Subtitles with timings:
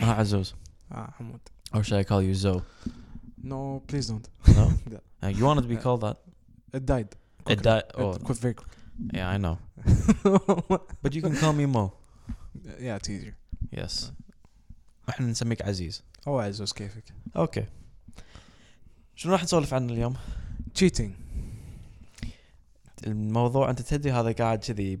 [0.00, 0.54] Ah, Azuz.
[0.90, 1.40] Ah, Hamoud.
[1.74, 2.62] Or should I call you Zo?
[3.42, 4.26] No, please don't.
[4.56, 4.64] No?
[4.94, 4.98] Yeah.
[5.22, 6.16] Uh, you wanted to be Uh, called that?
[6.72, 7.08] It died.
[7.10, 7.62] It quickly.
[7.70, 7.84] died.
[7.88, 8.72] It Oh, quit very quick.
[9.18, 9.56] yeah, I know.
[11.02, 11.84] But you can call me Mo.
[12.86, 13.36] yeah, it's easier.
[13.70, 14.10] Yes.
[15.08, 16.02] إحنا نسميك عزيز.
[16.28, 17.04] هو عزوز كيفك
[17.36, 17.64] أوكي.
[19.16, 20.14] شنو راح نسولف عنه اليوم؟
[20.78, 21.10] cheating
[23.06, 25.00] الموضوع انت تدري هذا قاعد كذي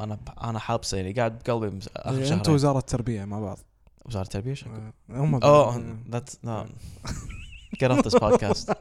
[0.00, 2.54] أنا أنا حابسه يعني قاعد بقلبي اخر انت شهرين.
[2.54, 3.58] وزارة التربية مع بعض
[4.05, 6.67] وزارة التربية شكو آه، هم اوه that's no
[7.83, 8.73] get off this podcast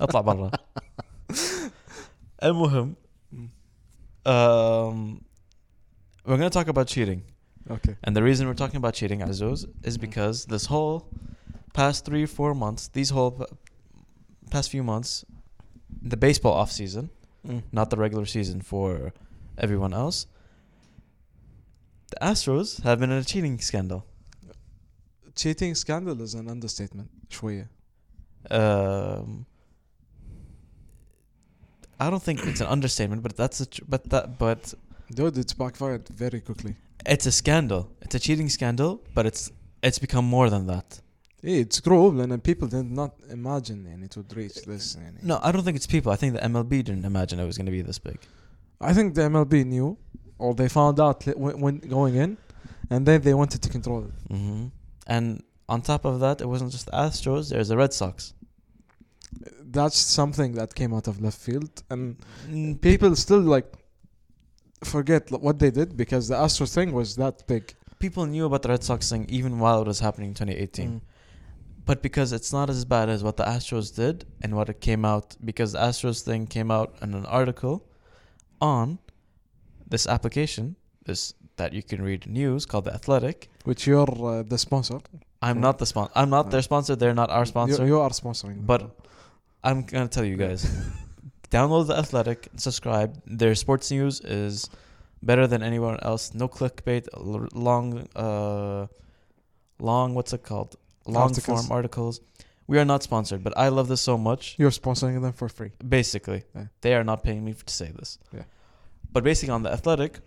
[0.00, 0.50] اطلع برا
[2.42, 2.94] المهم
[4.26, 5.20] um,
[6.26, 7.20] we're going to talk about cheating
[7.70, 11.02] اوكي and the reason we're talking about cheating Azuz is because this whole
[11.74, 13.44] past three four months these whole p-
[14.50, 15.24] past few months
[16.12, 17.10] the baseball off season
[17.72, 19.12] not the regular season for
[19.64, 20.26] everyone else
[22.12, 24.00] the Astros have been in a cheating scandal
[25.34, 27.68] cheating scandal is an understatement شوية
[28.50, 29.44] um,
[32.00, 34.74] I don't think it's an understatement, but that's a tr- but that but
[35.14, 36.74] dude it's backfired very quickly
[37.06, 37.82] it's a scandal.
[38.02, 39.50] It's a cheating scandal, but it's
[39.82, 41.00] it's become more than that.
[41.44, 45.22] ايه it's grow and people did not imagine يعني it would reach this يعني.
[45.22, 46.12] No, I don't think it's people.
[46.12, 48.18] I think the MLB didn't imagine it was going to be this big.
[48.80, 49.96] I think the MLB knew
[50.38, 52.36] or they found out li- when, when going in
[52.90, 54.66] and then they wanted to control it hmm
[55.07, 57.49] And on top of that, it wasn't just the Astros.
[57.49, 58.33] There's the Red Sox.
[59.77, 62.03] that's something that came out of left field and
[62.47, 63.65] Mm, people still like
[64.83, 68.69] forget what they did because the Astros thing was that big people knew about the
[68.69, 70.89] Red Sox thing even while it was happening in 2018.
[70.89, 71.01] Mm.
[71.85, 75.03] But because it's not as bad as what the Astros did and what it came
[75.05, 77.75] out, because the Astros thing came out in an article
[78.61, 78.99] on
[79.89, 80.75] this application,
[81.05, 83.49] this that you can read news called the Athletic.
[83.65, 84.99] which you're uh, the sponsor
[85.41, 86.11] I'm not the sponsor.
[86.15, 86.95] I'm not their sponsor.
[86.95, 87.81] They're not our sponsor.
[87.83, 88.65] you, you are sponsoring them.
[88.65, 88.81] But
[89.63, 90.61] I'm gonna tell you guys.
[91.51, 93.21] Download the Athletic, subscribe.
[93.27, 94.69] Their sports news is
[95.21, 96.33] better than anyone else.
[96.33, 98.87] No clickbait, l- long, uh,
[99.79, 100.15] long.
[100.15, 100.75] What's it called?
[101.05, 101.67] Long Articles.
[101.67, 102.21] form articles.
[102.65, 104.55] We are not sponsored, but I love this so much.
[104.57, 106.67] you're sponsoring them for free Basically, Yeah.
[106.81, 108.17] they are not paying me to say this.
[108.33, 108.43] Yeah.
[109.11, 110.19] But basically, on the Athletic,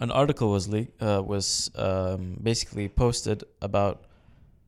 [0.00, 4.04] an article was le- uh, was um, basically posted about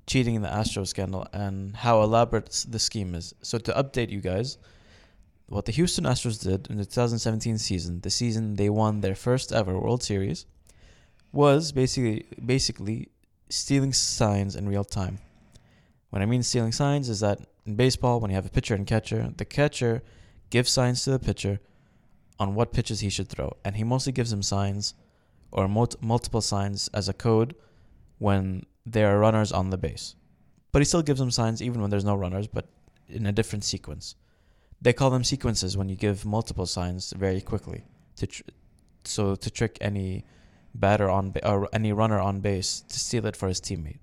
[0.07, 3.35] cheating in the Astro scandal and how elaborate the scheme is.
[3.43, 4.59] So to update you guys,
[5.49, 9.53] what the Houston Astros did in the 2017 season, the season they won their first
[9.53, 10.47] ever World Series,
[11.33, 13.09] was basically basically
[13.51, 15.19] stealing signs in real time.
[16.11, 18.87] What I mean stealing signs is that in baseball, when you have a pitcher and
[18.87, 20.03] catcher, the catcher
[20.49, 21.61] gives signs to the pitcher
[22.39, 24.95] on what pitches he should throw, and he mostly gives him signs
[25.51, 27.55] or mul- multiple signs as a code
[28.19, 30.15] when there are runners on the base.
[30.73, 32.69] But he still gives them signs even when there's no runners, but
[33.09, 34.15] in a different sequence.
[34.81, 37.85] They call them sequences when you give multiple signs very quickly
[38.17, 38.43] to tr-
[39.05, 40.25] so to trick any
[40.75, 43.99] batter on ba- or any runner on base to steal it for his teammate.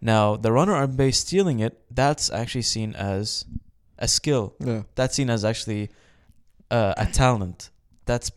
[0.00, 3.44] Now, the runner on base stealing it, that's actually seen as
[3.98, 4.54] a skill.
[4.60, 5.90] yeah That's seen as actually
[6.70, 7.70] uh, a talent.
[8.04, 8.30] That's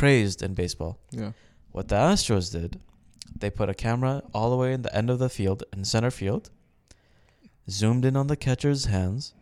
[0.00, 0.94] praised in baseball.
[1.20, 1.32] yeah
[1.76, 2.70] What the Astros did,
[3.40, 6.10] they put a camera all the way in the end of the field, in center
[6.20, 6.44] field,
[7.78, 9.34] zoomed in on the catcher's hands.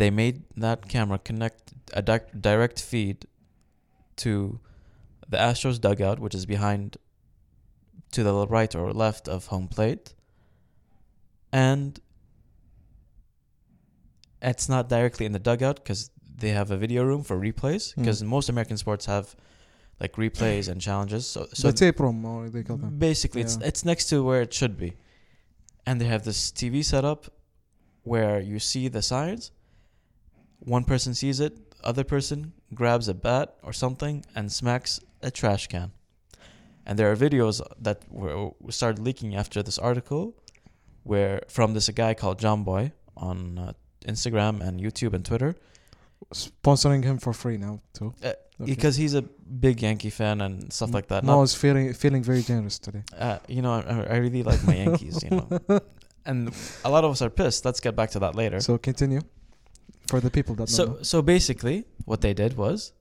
[0.00, 1.62] They made that camera connect
[2.00, 3.18] a di- direct feed
[4.22, 4.32] to
[5.32, 6.96] the Astros dugout, which is behind
[8.12, 10.14] to the right or left of home plate.
[11.52, 12.00] And
[14.50, 17.94] it's not directly in the dugout because they have a video room for replays.
[17.94, 18.02] Hmm.
[18.02, 19.34] Because most American sports have
[20.00, 21.26] like replays and challenges.
[21.26, 23.68] So, so the tape room or they call them basically, it's Yeah.
[23.68, 24.94] it's next to where it should be,
[25.86, 27.26] and they have this TV setup
[28.02, 29.52] where you see the sides.
[30.58, 35.68] One person sees it, other person grabs a bat or something and smacks a trash
[35.68, 35.92] can.
[36.86, 40.34] And there are videos that were started leaking after this article,
[41.02, 43.72] where from this guy called Jomboy on uh,
[44.06, 45.54] Instagram and YouTube and Twitter,
[46.32, 48.70] sponsoring him for free now too Uh, Okay.
[48.74, 51.24] because he's a big Yankee fan and stuff like that.
[51.24, 54.62] Mo Not- is feeling feeling very generous today uh, you know, I, I really like
[54.64, 55.48] my Yankees, you know.
[56.26, 56.54] And
[56.84, 57.64] a lot of us are pissed.
[57.66, 58.60] Let's get back to that later.
[58.60, 59.20] so continue
[60.06, 61.02] for the people that So, know.
[61.02, 62.92] so basically, what they did was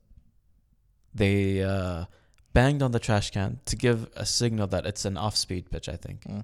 [1.14, 2.06] they uh,
[2.54, 5.88] banged on the trash can to give a signal that it's an off-speed pitch.
[5.88, 6.44] I think, Mm.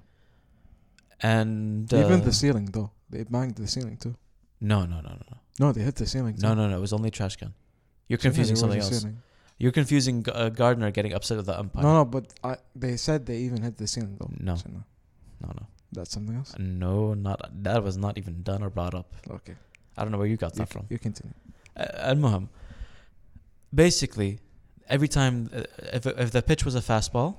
[1.20, 4.14] and uh, even the ceiling though they banged the ceiling too
[4.60, 6.34] no, no, no, no, no, no, they hit the ceiling.
[6.34, 6.56] exact.
[6.56, 6.76] No, no, no.
[6.78, 7.52] It was only trash can.
[8.08, 9.06] You're confusing something else.
[9.58, 11.82] You're confusing a uh, Gardner getting upset at the umpire.
[11.82, 14.30] No, no, but I, they said they even hit the ceiling though.
[14.48, 14.54] No.
[14.56, 14.82] So no,
[15.42, 15.66] no, no.
[15.92, 16.54] That's something else.
[16.58, 19.12] No, not that was not even done or brought up.
[19.38, 19.54] Okay.
[19.98, 20.86] I don't know where you got you that from.
[20.88, 21.34] You continue.
[21.76, 22.48] Uh, Al Muham.
[23.74, 24.38] Basically,
[24.88, 27.36] every time uh, if if the pitch was a fastball,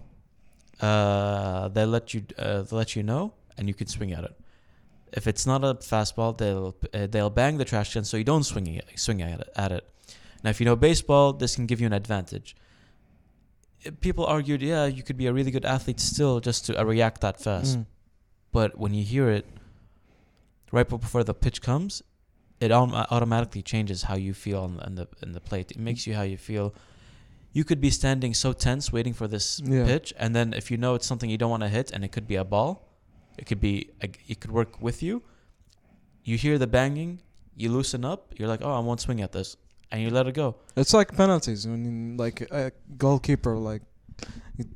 [0.80, 4.36] uh, they let you uh, they let you know and you could swing at it
[5.14, 8.44] if it's not a fastball they'll uh, they'll bang the trash can so you don't
[8.44, 9.84] swing it, swing at it, at it
[10.44, 12.56] now if you know baseball this can give you an advantage
[13.86, 16.84] Uh, people argued yeah you could be a really good athlete still just to uh,
[16.96, 17.86] react that fast Mm.
[18.58, 19.46] but when you hear it
[20.72, 22.02] right before the pitch comes,
[22.60, 25.72] it autom- automatically changes how you feel on, on the in the plate.
[25.72, 26.74] It makes you how you feel.
[27.58, 29.86] You could be standing so tense waiting for this Yeah.
[29.86, 32.12] pitch, and then if you know it's something you don't want to hit, and it
[32.16, 32.72] could be a ball,
[33.42, 35.24] it could be it could work with you.
[36.24, 37.22] You hear the banging,
[37.56, 38.34] you loosen up.
[38.38, 39.58] You're like, oh, I won't swing at this,
[39.92, 40.56] and you let it go.
[40.76, 43.82] It's like penalties when like a goalkeeper like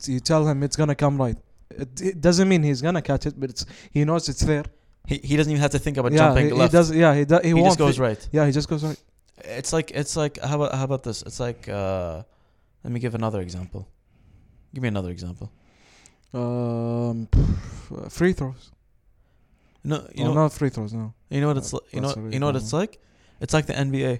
[0.07, 1.37] you tell him it's gonna come right.
[1.69, 4.65] It, it doesn't mean he's gonna catch it, but it's he knows it's there.
[5.05, 6.73] He, he doesn't even have to think about yeah, jumping he, he left.
[6.73, 6.89] does.
[6.89, 7.43] Yeah, he does.
[7.43, 8.27] He, he just goes right.
[8.31, 8.99] Yeah, he just goes right.
[9.43, 11.21] It's like it's like how about how about this?
[11.21, 12.23] It's like uh,
[12.83, 13.87] let me give another example.
[14.73, 15.51] Give me another example.
[16.35, 17.27] Um,
[18.09, 18.71] free throws.
[19.83, 20.93] No, you oh, know, not free throws.
[20.93, 21.13] No.
[21.29, 21.83] you know what it's like.
[21.91, 22.99] You know, really you know what it's like.
[23.39, 24.19] It's like the NBA.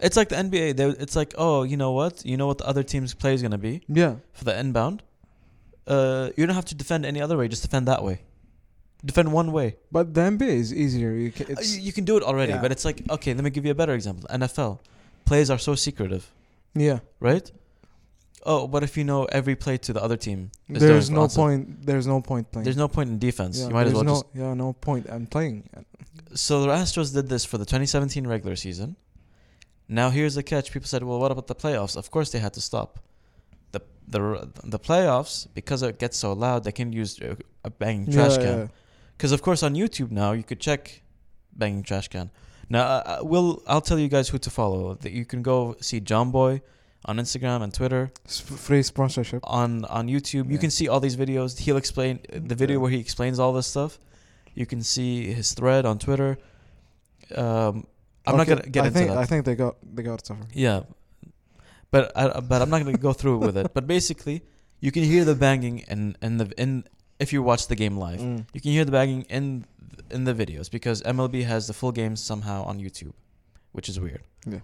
[0.00, 0.76] It's like the NBA.
[0.76, 2.24] They, it's like, oh, you know what?
[2.26, 5.02] You know what the other team's play is gonna be Yeah, for the inbound.
[5.86, 7.48] Uh, you don't have to defend any other way.
[7.48, 8.20] Just defend that way.
[9.04, 9.76] Defend one way.
[9.92, 11.12] but the NBA is easier.
[11.12, 12.60] You ca Uh, you can do it already, Yeah.
[12.60, 14.26] but it's like, okay, let me give you a better example.
[14.28, 14.80] NFL
[15.24, 16.32] plays are so secretive,
[16.74, 16.98] yeah.
[17.20, 17.52] right?
[18.48, 20.52] Oh, but if you know every play to the other team?
[20.68, 21.84] There's no point.
[21.84, 22.64] There's no point playing.
[22.64, 23.58] There's no point in defense.
[23.58, 25.06] yeah, you might as well no, just Yeah, no point.
[25.10, 25.68] I'm playing.
[26.34, 28.94] So the Astros did this for the 2017 regular season.
[29.88, 30.70] Now here's the catch.
[30.72, 33.00] People said, "Well, what about the playoffs?" Of course, they had to stop.
[33.72, 34.20] the the
[34.64, 37.18] The playoffs because it gets so loud, they can use
[37.64, 38.58] a banging trash yeah, can.
[38.58, 38.68] yeah.
[39.16, 41.02] Because of course, on YouTube now you could check
[41.52, 42.30] banging trash can.
[42.68, 44.94] Now, uh, uh, we'll I'll tell you guys who to follow.
[44.94, 46.60] That you can go see Jomboy
[47.06, 48.10] on Instagram and Twitter.
[48.26, 49.40] Free sponsorship.
[49.44, 51.58] On on YouTube, you can see all these videos.
[51.58, 52.82] He'll explain the video Yeah.
[52.82, 53.98] where he explains all this stuff.
[54.54, 56.38] You can see his thread on Twitter.
[57.34, 57.86] Um,
[58.26, 59.18] I'm not gonna get I into think, that.
[59.18, 60.46] I think they got they got it suffer.
[60.52, 60.80] yeah,
[61.90, 63.72] but I, but I'm not gonna go through with it.
[63.74, 64.42] But basically,
[64.80, 66.84] you can hear the banging and and the in
[67.18, 68.20] if you watch the game live.
[68.20, 68.46] Mm.
[68.52, 69.64] You can hear the banging in
[70.10, 73.12] in the videos because MLB has the full games somehow on YouTube,
[73.72, 74.22] which is weird.
[74.46, 74.60] Yeah.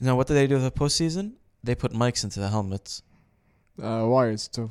[0.00, 1.32] Now, what did they do with the postseason?
[1.64, 3.02] They put mics into the helmets.
[3.82, 4.70] Uh, wires too.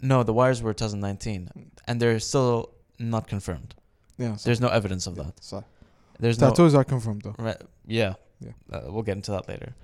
[0.00, 1.50] No, the wires were 2019,
[1.86, 3.74] and they're still not confirmed.
[4.16, 4.36] Yeah.
[4.36, 5.42] So, There's no evidence of yeah, that.
[5.42, 5.64] So.
[6.20, 6.48] There's no.
[6.50, 7.34] Tattoos are confirmed though.
[7.38, 7.60] Right.
[7.86, 8.14] Yeah.
[8.40, 8.52] Yeah.
[8.72, 9.74] Uh, we'll get into that later.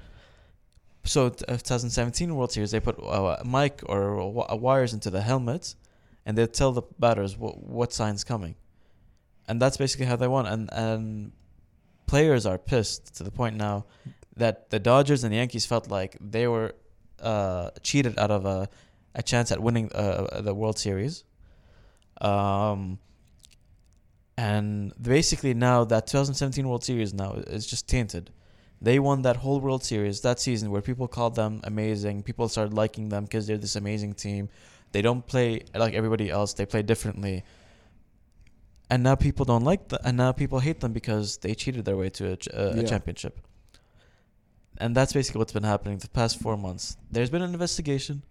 [1.05, 4.95] So, t- uh, 2017 World Series, they put uh, a mic or w- uh, wires
[4.95, 5.77] into the helmets,
[6.25, 8.55] and they tell the batters wh- what sign's coming,
[9.47, 10.47] and that's basically how they won.
[10.47, 11.33] And and
[12.07, 13.85] players are pissed to the point now
[14.37, 16.73] that the Dodgers and the Yankees felt like they were
[17.21, 18.69] uh, cheated out of a
[19.17, 21.23] a chance at winning uh, the World Series.
[22.21, 22.99] Um,
[24.37, 28.31] and basically now that 2017 World Series now is just tainted.
[28.83, 32.25] They won that whole World Series that season where people called them amazing.
[32.25, 34.49] People started liking them because they're this amazing team.
[34.93, 36.55] They don't play like everybody else.
[36.55, 37.45] They play differently.
[38.91, 40.01] And now people don't like them.
[40.05, 42.77] And now people hate them because they cheated their way to a, ch- a, a
[42.79, 42.83] Yeah.
[42.83, 43.39] championship.
[44.79, 46.97] And that's basically what's been happening the past four months.
[47.11, 48.25] There's been an investigation.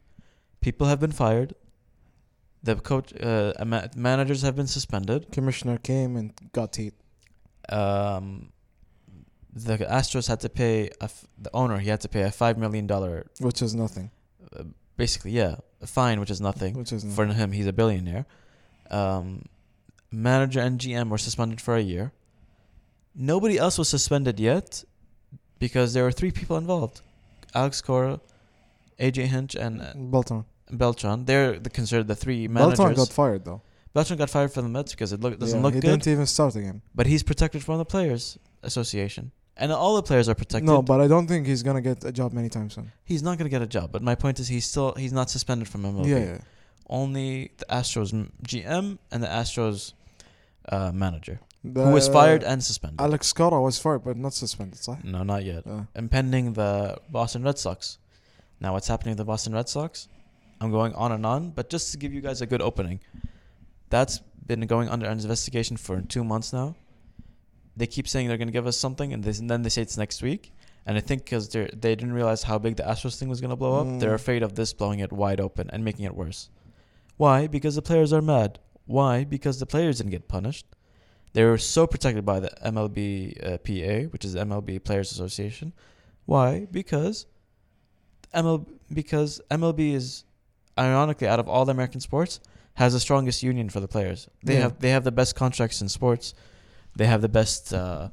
[0.62, 1.56] People have been fired.
[2.64, 5.32] The coach, uh, ma- managers have been suspended.
[5.32, 6.94] Commissioner came and got heat.
[7.70, 8.52] Um,
[9.54, 11.78] the Astros had to pay a f- the owner.
[11.80, 14.12] He had to pay a five million dollar, which is nothing.
[14.58, 14.64] uh,
[14.98, 17.52] basically, yeah, a fine, which is nothing Which is for him.
[17.52, 18.26] He's a billionaire.
[18.90, 19.44] Um,
[20.12, 22.12] manager and GM were suspended for a year.
[23.16, 24.84] Nobody else was suspended yet
[25.66, 26.96] because there were three people involved:
[27.62, 28.14] Alex Cora,
[29.06, 30.44] AJ Hinch, and uh, Beltran.
[30.82, 31.18] Beltran.
[31.30, 32.80] They're the considered the three managers.
[32.80, 33.62] Beltran got fired though.
[33.94, 35.92] Beltran got fired from the Mets because it look, doesn't Yeah, look he good.
[35.92, 36.78] didn't even start again.
[37.00, 38.24] But he's protected from the Players
[38.64, 39.32] Association.
[39.56, 40.68] And all the players are protected.
[40.74, 42.88] No, but I don't think he's gonna get a job many times soon.
[43.12, 43.88] he's not going to get a job.
[43.96, 46.08] But my point is he's still he's not suspended from MLB.
[46.08, 46.38] Yeah, yeah.
[47.00, 47.30] Only
[47.60, 48.10] the Astros
[48.52, 49.94] GM and the Astros
[50.76, 53.00] uh, manager The, who was fired and suspended.
[53.00, 54.80] Alex Cora was fired, but not suspended.
[54.80, 55.04] صح?
[55.04, 55.66] no, not yet.
[55.66, 57.98] Uh, Impending the Boston Red Sox.
[58.60, 60.08] Now what's happening to the Boston Red Sox?
[60.60, 63.00] I'm going on and on, but just to give you guys a good opening.
[63.90, 66.76] That's been going under investigation for 2 months now.
[67.78, 69.82] They keep saying they're going to give us something and, this, and then they say
[69.82, 70.52] it's next week.
[70.86, 73.56] And I think because they they didn't realize how big the Astros thing was gonna
[73.56, 74.22] blow up, they're Mm.
[74.24, 76.50] afraid of this blowing it wide open and making it worse.
[77.16, 77.48] Why?
[77.48, 78.60] Because the players are mad.
[78.86, 79.24] Why?
[79.24, 80.66] Because the players didn't get punished.
[81.34, 85.74] They were so protected by the MLB uh, PA, which is the MLB Players Association.
[86.26, 86.68] Why?
[86.72, 87.26] Because
[88.34, 90.24] ML because MLB is
[90.78, 92.40] ironically out of all the American sports
[92.76, 94.28] has the strongest union for the players.
[94.44, 94.62] They Yeah.
[94.62, 96.34] have they have the best contracts in sports.
[96.96, 97.74] They have the best.
[97.74, 98.10] Uh,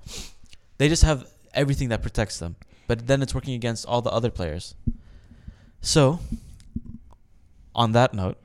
[0.79, 2.57] they just have everything that protects them.
[2.87, 4.75] But then it's working against all the other players.
[5.83, 6.19] So,
[7.75, 8.37] on that note,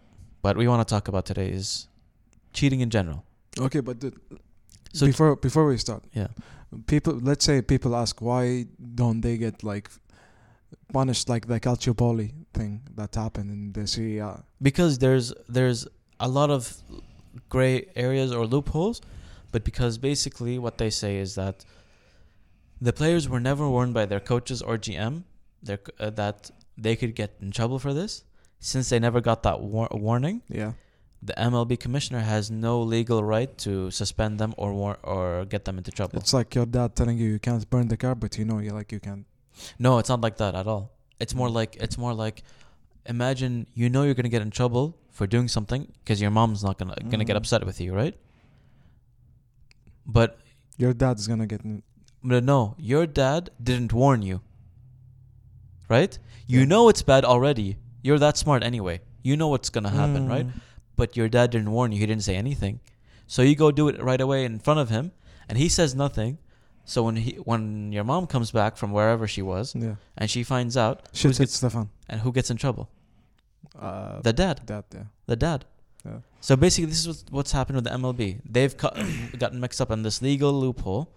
[0.42, 1.88] what we want to talk about today is
[2.54, 3.24] cheating in general.
[3.60, 4.14] Okay, but the,
[5.00, 6.28] So before before we start, yeah,
[6.88, 8.66] people let's say people ask why
[9.02, 9.90] don't they get like
[10.94, 14.44] punished like the Calciopoli thing that happened in the Serie A?
[14.62, 15.88] because there's there's
[16.20, 16.62] a lot of
[17.50, 19.02] gray areas or loopholes,
[19.52, 21.66] but because basically what they say is that
[22.82, 25.24] the players were never warned by their coaches or GM
[25.64, 28.24] their, uh, that they could get in trouble for this.
[28.60, 30.74] Since they never got that war- warning, Yeah.
[31.26, 35.78] The MLB commissioner has no legal right to suspend them or war- or get them
[35.80, 36.20] into trouble.
[36.20, 38.72] It's like your dad telling you you can't burn the car, but you know you
[38.80, 39.26] like you can.
[39.80, 40.92] No, it's not like that at all.
[41.20, 42.44] It's more like it's more like
[43.06, 46.78] imagine you know you're gonna get in trouble for doing something because your mom's not
[46.80, 47.44] gonna gonna get Mhm.
[47.44, 48.16] upset with you, right?
[50.06, 50.40] But
[50.78, 51.62] Your dad's gonna get.
[51.64, 51.84] In,
[52.22, 54.42] but no, your dad didn't warn you.
[55.88, 56.18] Right?
[56.48, 56.66] You Yeah.
[56.66, 57.78] know it's bad already.
[58.04, 59.00] You're that smart anyway.
[59.24, 60.48] You know what's gonna happen, right?
[60.96, 62.00] But your dad didn't warn you.
[62.00, 62.80] He didn't say anything.
[63.28, 65.12] So you go do it right away in front of him,
[65.50, 66.38] and he says nothing.
[66.86, 69.96] So when he when your mom comes back from wherever she was Yeah.
[70.18, 71.90] and she finds out Shit who's hit get, Stefan.
[72.08, 72.90] and who gets in trouble,
[73.80, 75.04] Uh, the dad, dad, yeah.
[75.26, 75.66] the dad.
[76.06, 76.20] Yeah.
[76.40, 78.40] So basically, this is what's- what's happened with the MLB.
[78.46, 78.76] They've
[79.42, 81.10] gotten mixed up in this legal loophole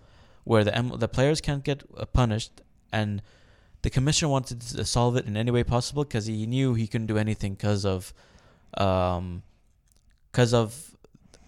[0.45, 3.21] where the M- the players can't get uh, punished, and
[3.83, 7.07] the commissioner wanted to solve it in any way possible because he knew he couldn't
[7.09, 8.15] do anything because of,
[8.79, 9.43] um,
[10.31, 10.95] because of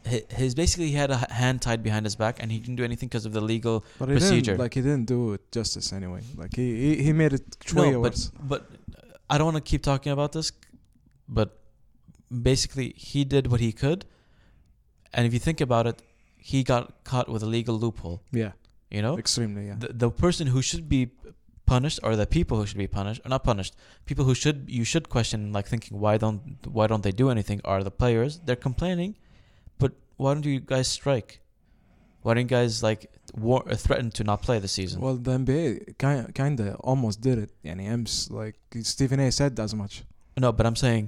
[0.07, 2.85] hi- his basically he had a hand tied behind his back and he couldn't do
[2.85, 4.53] anything because of the legal But he Procedure.
[4.53, 6.23] didn't like he didn't do it justice anyway.
[6.37, 8.31] Like he he, he made it No, way but worse.
[8.53, 8.63] but
[9.29, 10.53] I don't want to keep talking about this,
[11.29, 11.59] but
[12.51, 14.05] basically he did what he could,
[15.13, 16.03] and if you think about it,
[16.37, 18.23] he got caught with a legal loophole.
[18.33, 18.53] Yeah,
[18.91, 19.67] You know, extremely.
[19.67, 19.77] Yeah.
[19.79, 21.11] the, the person who should be
[21.75, 23.73] punished, or the people who should be punished, or not punished,
[24.11, 26.41] people who should you should question, like thinking why don't
[26.79, 27.59] why don't they do anything?
[27.73, 28.33] Are the players?
[28.45, 29.12] They're complaining,
[29.83, 31.31] but why don't you guys strike?
[32.23, 33.00] Why don't you guys like
[33.47, 34.97] war, uh, threaten to not play the season?
[35.05, 35.67] Well, the NBA
[36.05, 37.50] kind kind of almost did it.
[37.67, 38.57] Yani Ems like
[38.95, 39.29] Stephen A.
[39.41, 39.95] said as much.
[40.45, 41.05] no, but I'm saying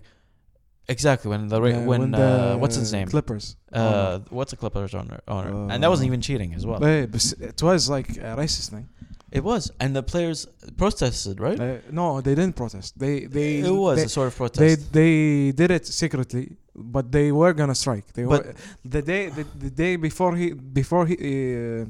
[0.94, 3.08] exactly when the Yeah, when, uh, what's his name?
[3.14, 3.46] Clippers.
[3.72, 5.18] Uh, what's the Clippers owner?
[5.34, 5.50] owner?
[5.72, 6.78] and that Uh, wasn't even cheating as well.
[6.84, 8.86] Eh, but it was like a racist thing.
[9.31, 11.59] It was, and the players protested, right?
[11.59, 12.97] Uh, no, they didn't protest.
[12.97, 14.93] They they it was they, a sort of they protest.
[14.93, 18.07] they did it secretly, but they were gonna strike.
[18.13, 18.53] They But- were
[18.95, 21.85] the day the, the day before he before he uh,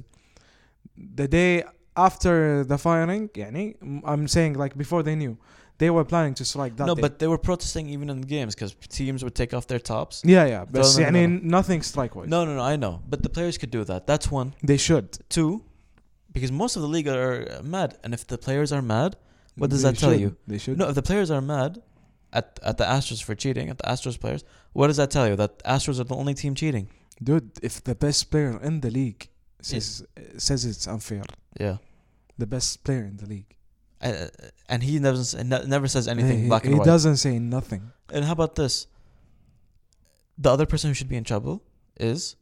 [1.16, 1.64] the day
[1.96, 3.30] after the firing.
[3.30, 5.38] Yani, I'm saying like before they knew,
[5.78, 7.02] they were planning to strike that no, day.
[7.02, 10.22] but they were protesting even in the games because teams would take off their tops.
[10.26, 12.28] yeah, yeah, but No, no, no, يعني nothing strike wise.
[12.28, 14.08] No, no, no, I know, but the players could do that.
[14.08, 14.54] That's one.
[14.64, 15.08] they should.
[15.30, 15.62] Two,
[16.33, 19.17] because most of the league are uh, mad, and if the players are mad,
[19.57, 20.21] what does They that tell should.
[20.21, 20.37] you?
[20.47, 20.79] They should.
[20.79, 21.83] no, if the players are mad
[22.33, 25.37] at at the Astros for cheating, at the Astros players, what does that tell you?
[25.37, 26.89] That Astros are the only team cheating.
[27.23, 29.29] Dude, if the best player in the league
[29.61, 30.05] says
[30.39, 31.25] says it's unfair,
[31.61, 31.77] Yeah.
[32.39, 33.51] the best player in the league,
[34.01, 34.27] Uh,
[34.69, 35.21] and he never
[35.77, 36.87] never says anything he, black he and white.
[36.93, 37.83] doesn't say nothing.
[38.15, 38.75] And how about this?
[40.39, 41.63] The other person who should be in trouble
[42.01, 42.37] is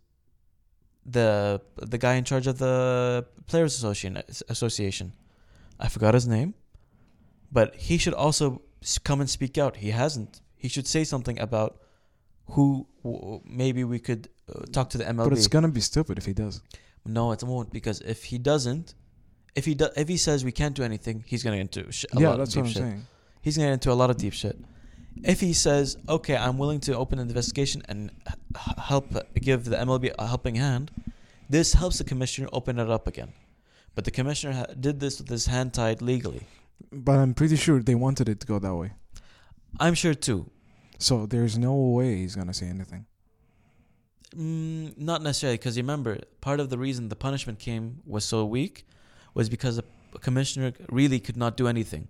[1.12, 4.12] the the guy in charge of the players association
[4.48, 5.12] association.
[5.78, 6.54] I forgot his name,
[7.50, 8.62] but he should also
[9.04, 9.76] come and speak out.
[9.76, 10.40] He hasn't.
[10.56, 11.72] He should say something about
[12.54, 15.24] who w- maybe we could uh, talk to the MLB.
[15.30, 16.60] But it's gonna be stupid if he does.
[17.06, 18.94] no, it won't because if he doesn't,
[19.54, 22.04] if he do, if he says we can't do anything, he's gonna get into sh-
[22.14, 23.06] a yeah, lot that's of deep what I'm shit saying.
[23.40, 24.56] he's gonna get into a lot of deep shit.
[25.22, 28.10] If he says, "Okay, I'm willing to open an investigation and
[28.78, 30.90] help give the MLB a helping hand,"
[31.48, 33.32] this helps the commissioner open it up again.
[33.94, 36.46] But the commissioner ha- did this with his hand tied legally.
[36.92, 38.92] But I'm pretty sure they wanted it to go that way.
[39.78, 40.50] I'm sure too.
[40.98, 43.06] So there's no way he's gonna say anything.
[44.34, 48.86] Mm, not necessarily, because remember, part of the reason the punishment came was so weak
[49.34, 49.84] was because the
[50.20, 52.08] commissioner really could not do anything.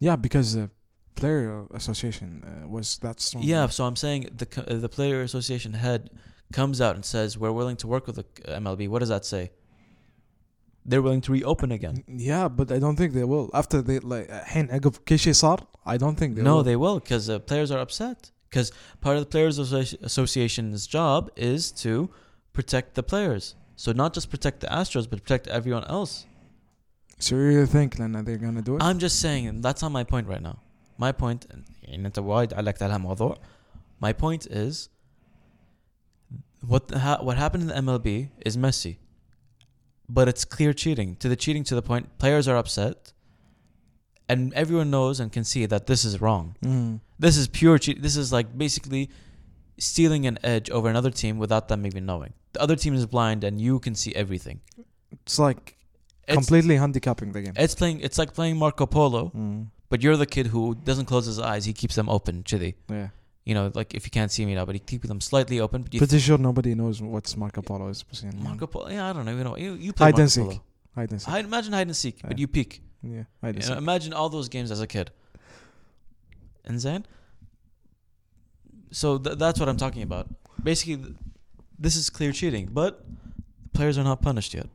[0.00, 0.70] Yeah, because the
[1.15, 3.43] player association uh, was that strong.
[3.43, 6.09] Yeah, so I'm saying the co- uh, the player association head
[6.53, 8.87] comes out and says we're willing to work with the uh, MLB.
[8.87, 9.51] What does that say?
[10.87, 12.03] they're willing to reopen again.
[12.07, 13.49] Yeah, but I don't think they will.
[13.53, 16.63] After they like الحين عقب كل شيء صار I don't think they no, will.
[16.63, 18.31] they will because uh, players are upset.
[18.49, 22.09] Because part of the players Associ- association's job is to
[22.53, 23.55] protect the players.
[23.75, 26.25] So not just protect the Astros, but protect everyone else.
[27.19, 28.83] So you think then they're gonna do it?
[28.83, 30.59] I'm just saying and that's not my point right now.
[31.01, 31.45] My point
[31.83, 33.37] يعني انت وايد علقت على الموضوع.
[34.05, 34.89] My point is
[36.65, 38.99] what the, ha- what happened in the MLB is messy.
[40.09, 41.15] But it's clear cheating.
[41.17, 43.13] To the cheating to the point players are upset
[44.29, 46.55] and everyone knows and can see that this is wrong.
[46.63, 46.99] Mm.
[47.19, 48.01] This is pure cheat.
[48.01, 49.09] This is like basically
[49.77, 52.33] stealing an edge over another team without them even knowing.
[52.53, 54.61] The other team is blind and you can see everything.
[55.11, 55.63] It's like
[56.27, 57.53] It's, completely handicapping the game.
[57.55, 59.67] it's playing it's like playing Marco Polo, Mm.
[59.92, 62.76] But you're the kid who doesn't close his eyes; he keeps them open, chidi.
[62.88, 63.08] Yeah.
[63.44, 65.82] You know, like if you can't see me now, but he keeps them slightly open.
[65.82, 68.02] But Pretty sure nobody knows what Marco Polo is.
[68.42, 69.56] Marco Polo, yeah, I don't know.
[69.58, 70.44] You, you play hide Marco and seek.
[70.44, 70.62] Polo.
[70.94, 71.34] Hide and seek.
[71.34, 72.28] Imagine hide and seek, yeah.
[72.28, 72.80] but you peek.
[73.02, 73.72] Yeah, hide and you seek.
[73.72, 75.10] Know, imagine all those games as a kid.
[76.64, 77.04] And then,
[78.92, 80.26] so th- that's what I'm talking about.
[80.62, 81.04] Basically,
[81.78, 83.04] this is clear cheating, but
[83.74, 84.68] players are not punished yet.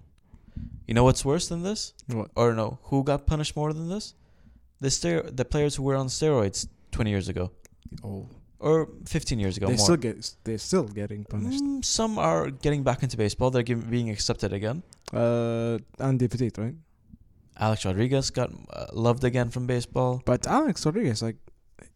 [0.86, 1.96] You know what's worse than this?
[2.06, 2.30] What?
[2.36, 4.14] Or no, who got punished more than this?
[4.80, 7.52] The stero- the players who were on steroids 20 years ago
[8.04, 8.28] Oh,
[8.60, 9.68] or 15 years ago.
[9.68, 10.36] they still get.
[10.44, 11.64] They're still getting punished.
[11.64, 13.50] Mm, some are getting back into baseball.
[13.52, 14.84] They're giv being accepted again.
[15.14, 16.76] Uh, Andy Pettitte, right?
[17.60, 20.22] Alex Rodriguez got uh, loved again from baseball.
[20.26, 21.38] But Alex Rodriguez, like,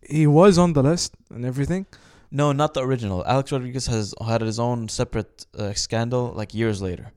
[0.08, 1.86] he was on the list and everything.
[2.32, 3.24] No, not the original.
[3.28, 7.12] Alex Rodriguez has had his own separate uh, scandal like years later.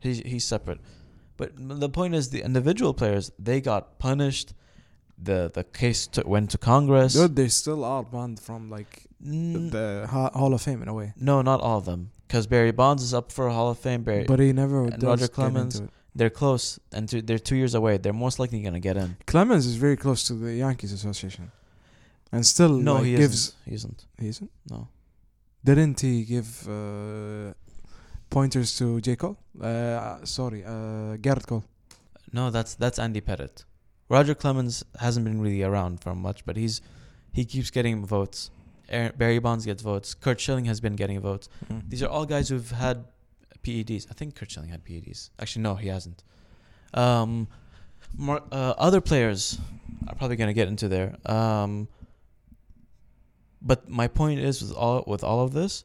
[0.00, 0.80] He's he's separate.
[1.36, 4.52] But the point is, the individual players they got punished.
[5.22, 7.12] The the case to, went to Congress.
[7.14, 11.12] Dude, they still are banned from like Mm, the Hall of Fame in a way.
[11.16, 12.10] no, not all of them.
[12.26, 14.02] Because Barry Bonds is up for a Hall of Fame.
[14.02, 15.80] Barry, But he never and Roger Clemens.
[16.14, 17.96] they're close, and two, they're two years away.
[17.96, 19.16] They're most likely gonna get in.
[19.26, 21.50] Clemens is very close to the Yankees Association,
[22.32, 23.34] and still No, like, he gives.
[23.34, 23.54] isn't.
[23.66, 24.06] He isn't.
[24.20, 24.50] He isn't.
[24.70, 24.88] No.
[25.64, 27.54] Didn't he give uh,
[28.28, 29.36] pointers to J Cole?
[29.60, 31.64] Uh, sorry, uh, Gerrit Cole.
[32.32, 33.64] No, that's that's Andy Pettitte.
[34.08, 36.80] Roger Clemens hasn't been really around for much, but he's
[37.32, 38.50] he keeps getting votes.
[38.88, 40.14] Aaron, Barry Bonds gets votes.
[40.14, 41.48] Curt Schilling has been getting votes.
[41.88, 43.04] These are all guys who've had
[43.62, 44.06] PEDs.
[44.10, 45.30] I think Curt Schilling had PEDs.
[45.38, 46.22] Actually, no, he hasn't.
[46.92, 47.48] Um,
[48.16, 49.58] more, uh, other players
[50.06, 51.16] are probably gonna get into there.
[51.24, 51.88] Um,
[53.62, 55.84] but my point is with all with all of this,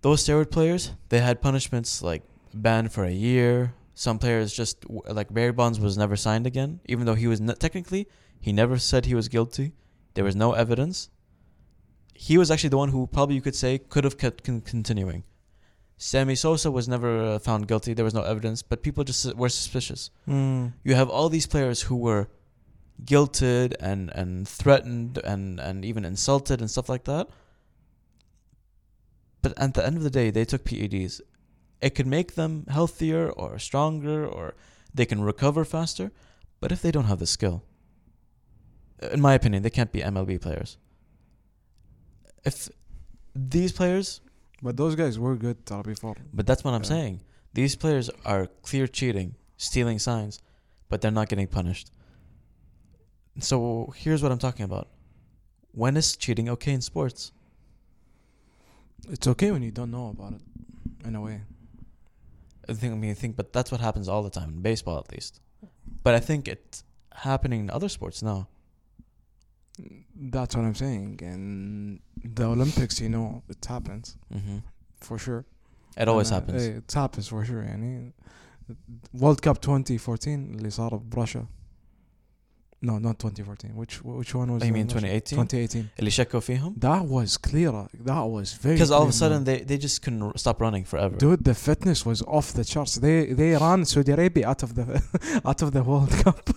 [0.00, 2.22] those steroid players they had punishments like
[2.54, 3.74] banned for a year.
[3.98, 7.54] Some players just like Barry Bonds was never signed again, even though he was ne-
[7.54, 8.06] technically
[8.38, 9.72] he never said he was guilty.
[10.14, 11.10] There was no evidence.
[12.14, 15.24] He was actually the one who probably you could say could have kept con- continuing.
[15.96, 17.92] Sammy Sosa was never uh, found guilty.
[17.92, 20.12] There was no evidence, but people just were suspicious.
[20.28, 20.74] Mm.
[20.84, 22.28] You have all these players who were
[23.04, 27.26] guilted and and threatened and and even insulted and stuff like that.
[29.42, 31.20] But at the end of the day, they took PEDs.
[31.80, 34.54] It could make them healthier or stronger or
[34.92, 36.10] they can recover faster.
[36.60, 37.62] But if they don't have the skill,
[39.12, 40.76] in my opinion, they can't be MLB players.
[42.44, 42.68] If
[43.34, 44.20] these players,
[44.60, 46.16] But those guys were good before.
[46.34, 46.88] but that's what I'm Yeah.
[46.88, 47.20] saying.
[47.54, 50.40] These players are clear cheating, stealing signs,
[50.88, 51.92] but they're not getting punished.
[53.38, 54.88] So here's what I'm talking about.
[55.72, 57.30] When is cheating okay in sports?
[59.08, 60.42] It's okay when you don't know about it,
[61.04, 61.42] in a way.
[62.69, 64.97] I think I mean I think but that's what happens all the time in baseball
[65.03, 65.33] at least.
[66.05, 66.83] But I think it's
[67.29, 68.39] happening in other sports now.
[70.33, 71.19] That's what I'm saying.
[71.23, 71.99] And
[72.37, 74.57] the Olympics, you know, it happens hmm
[75.07, 75.43] for sure.
[76.01, 76.61] It always And, uh, happens.
[76.63, 77.63] eh, it happens for sure.
[77.63, 78.11] يعني
[79.13, 81.45] World Cup 2014 اللي صار برشا.
[82.85, 83.75] No, not 2014.
[83.75, 84.61] Which which one was?
[84.61, 85.07] Oh, you uh, mean Russia?
[85.07, 85.37] 2018?
[85.37, 85.89] 2018.
[85.99, 86.75] اللي شكوا فيهم?
[86.79, 87.71] That was clear.
[88.05, 88.75] That was very.
[88.75, 89.45] Because all of a clear, sudden man.
[89.45, 91.15] they, they just couldn't r- stop running forever.
[91.15, 92.95] Dude, the fitness was off the charts.
[92.95, 94.85] They they ran Saudi Arabia out of the
[95.49, 96.49] out of the World Cup.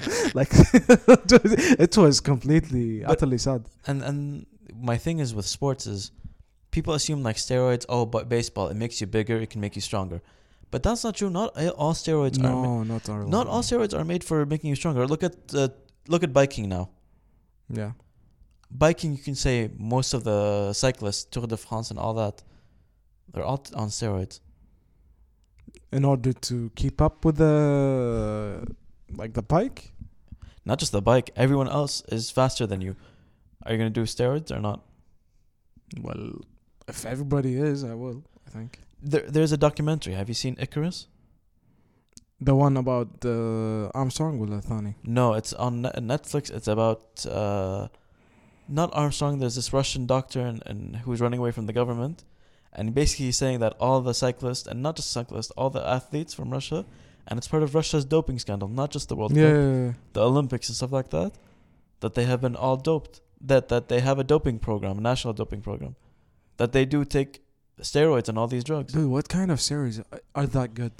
[0.39, 0.49] like
[1.27, 1.53] dude,
[1.85, 3.61] it was completely But- utterly sad.
[3.89, 4.45] And and
[4.91, 6.11] my thing is with sports is
[6.71, 9.81] people assume like steroids, oh, but baseball it makes you bigger, it can make you
[9.91, 10.19] stronger.
[10.70, 11.30] But that's not true.
[11.30, 13.26] Not all steroids are ma- No, not all.
[13.26, 15.06] not all steroids are made for making you stronger.
[15.06, 15.68] Look at uh,
[16.08, 16.90] look at biking now.
[17.70, 17.92] Yeah.
[18.70, 22.42] Biking, you can say most of the cyclists, Tour de France and all that,
[23.32, 24.40] they're all t- on steroids.
[25.90, 28.66] In order to keep up with the
[29.16, 29.92] like the bike.
[30.66, 31.30] Not just the bike.
[31.34, 32.94] Everyone else is faster than you.
[33.64, 34.84] Are you gonna do steroids or not?
[36.02, 36.42] Well,
[36.86, 38.22] if everybody is, I will.
[38.46, 40.13] I think There, there's a documentary.
[40.13, 41.07] Have you seen Icarus?
[42.39, 46.49] The one about uh, Armstrong ولا الثاني؟ No, it's on Ne- Netflix.
[46.51, 47.87] It's about uh,
[48.67, 49.39] not Armstrong.
[49.39, 52.23] There's this Russian doctor and, and who's running away from the government,
[52.73, 56.33] and basically he's saying that all the cyclists and not just cyclists, all the athletes
[56.33, 56.85] from Russia,
[57.27, 59.91] and it's part of Russia's doping scandal, not just the World Yeah, Cup, yeah, yeah.
[60.13, 61.31] the Olympics and stuff like that,
[62.01, 63.21] that they have been all doped.
[63.45, 65.95] That that they have a doping program, a national doping program,
[66.57, 67.41] that they do take
[67.80, 68.92] steroids and all these drugs.
[68.92, 70.92] Dude, what kind of series are- are that good?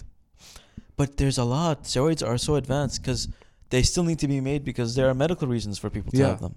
[0.97, 1.85] But there's a lot.
[1.85, 3.29] Steroids are so advanced because
[3.71, 6.29] they still need to be made because there are medical reasons for people to Yeah.
[6.29, 6.55] have them.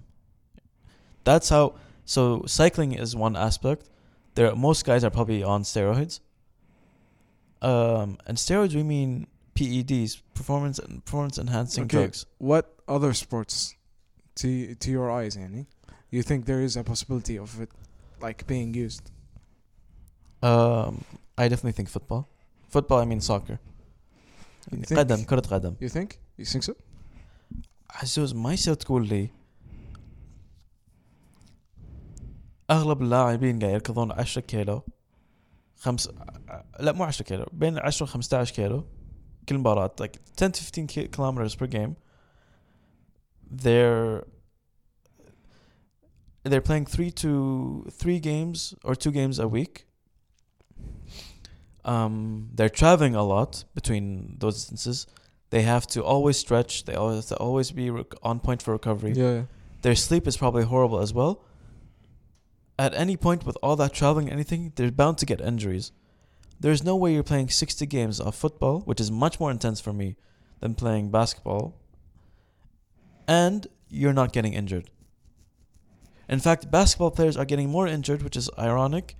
[1.24, 1.74] That's how.
[2.04, 3.88] So cycling is one aspect.
[4.34, 6.20] There, most guys are probably on steroids.
[7.60, 11.98] Um, and steroids we mean PEDs, performance and performance enhancing Okay.
[11.98, 12.26] drugs.
[12.38, 13.74] What other sports,
[14.36, 15.66] to to your eyes, Annie,
[16.10, 17.70] you think there is a possibility of it,
[18.20, 19.10] like being used?
[20.43, 20.93] Um,
[21.37, 22.21] I definitely think football.
[22.69, 23.57] Football, I mean soccer.
[24.71, 25.75] You think- قدم كرة قدم.
[25.81, 26.11] You think?
[26.41, 26.73] You think so?
[27.89, 29.29] عزوز ما يصير تقول لي
[32.71, 34.81] اغلب اللاعبين قاعد يركضون 10 كيلو
[35.77, 36.09] خمس
[36.79, 38.83] لا مو 10 كيلو بين 10 و 15 كيلو
[39.49, 41.93] كل مباراة like 10 to 15 ki- kilometers per game
[43.63, 44.23] they're
[46.49, 49.85] they're playing three to three games or two games a week
[51.84, 55.06] um they're traveling a lot between those distances
[55.52, 56.86] they have to always stretch.
[56.86, 59.12] They always have to always be rec- on point for recovery.
[59.12, 59.42] Yeah.
[59.82, 61.44] Their sleep is probably horrible as well.
[62.78, 65.92] At any point with all that traveling, anything, they're bound to get injuries.
[66.58, 69.92] There's no way you're playing 60 games of football, which is much more intense for
[69.92, 70.16] me
[70.60, 71.78] than playing basketball,
[73.28, 74.88] and you're not getting injured.
[76.30, 79.16] In fact, basketball players are getting more injured, which is ironic.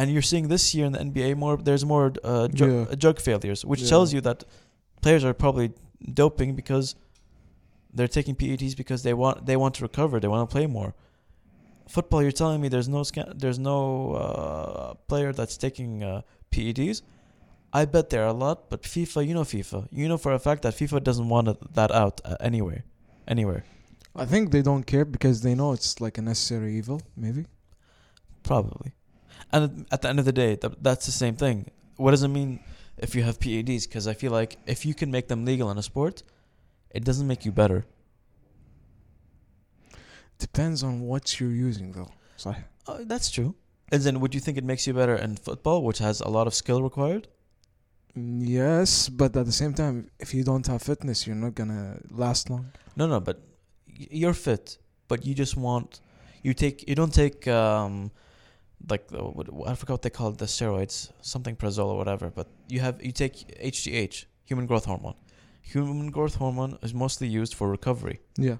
[0.00, 1.56] And you're seeing this year in the NBA more.
[1.68, 2.94] There's more uh, ju- Yeah.
[3.04, 3.92] drug failures, which Yeah.
[3.94, 4.38] tells you that
[5.04, 5.68] players are probably
[6.22, 6.86] doping because
[7.96, 10.14] they're taking PEDs because they want they want to recover.
[10.22, 10.90] They want to play more.
[11.96, 13.00] Football, you're telling me there's no
[13.42, 13.78] there's no
[14.22, 16.96] uh, player that's taking uh, PEDs.
[17.80, 20.38] I bet there are a lot, but FIFA, you know FIFA, you know for a
[20.48, 21.46] fact that FIFA doesn't want
[21.78, 22.82] that out uh, anywhere,
[23.34, 23.62] anywhere.
[24.22, 26.98] I think they don't care because they know it's like a necessary evil.
[27.24, 27.42] Maybe.
[28.50, 28.90] Probably.
[29.52, 31.70] And at the end of the day, th- that's the same thing.
[31.96, 32.60] What does it mean
[32.98, 33.84] if you have PEDs?
[33.88, 36.22] Because I feel like if you can make them legal in a sport,
[36.90, 37.84] it doesn't make you better.
[40.38, 42.10] Depends on what you're using though.
[42.36, 42.58] Sorry.
[42.86, 43.54] Uh, that's true.
[43.92, 46.46] And then, would you think it makes you better in football, which has a lot
[46.46, 47.26] of skill required?
[48.14, 52.50] Yes, but at the same time, if you don't have fitness, you're not gonna last
[52.50, 52.72] long.
[52.96, 53.40] No, no, but
[53.88, 56.00] y- you're fit, but you just want
[56.42, 58.10] you take you don't take um
[58.88, 62.30] like the, what, I forgot what they call it, the steroids, something Prazol or whatever.
[62.30, 65.14] But you have you take HGH, human growth hormone.
[65.62, 68.20] Human growth hormone is mostly used for recovery.
[68.36, 68.56] Yeah.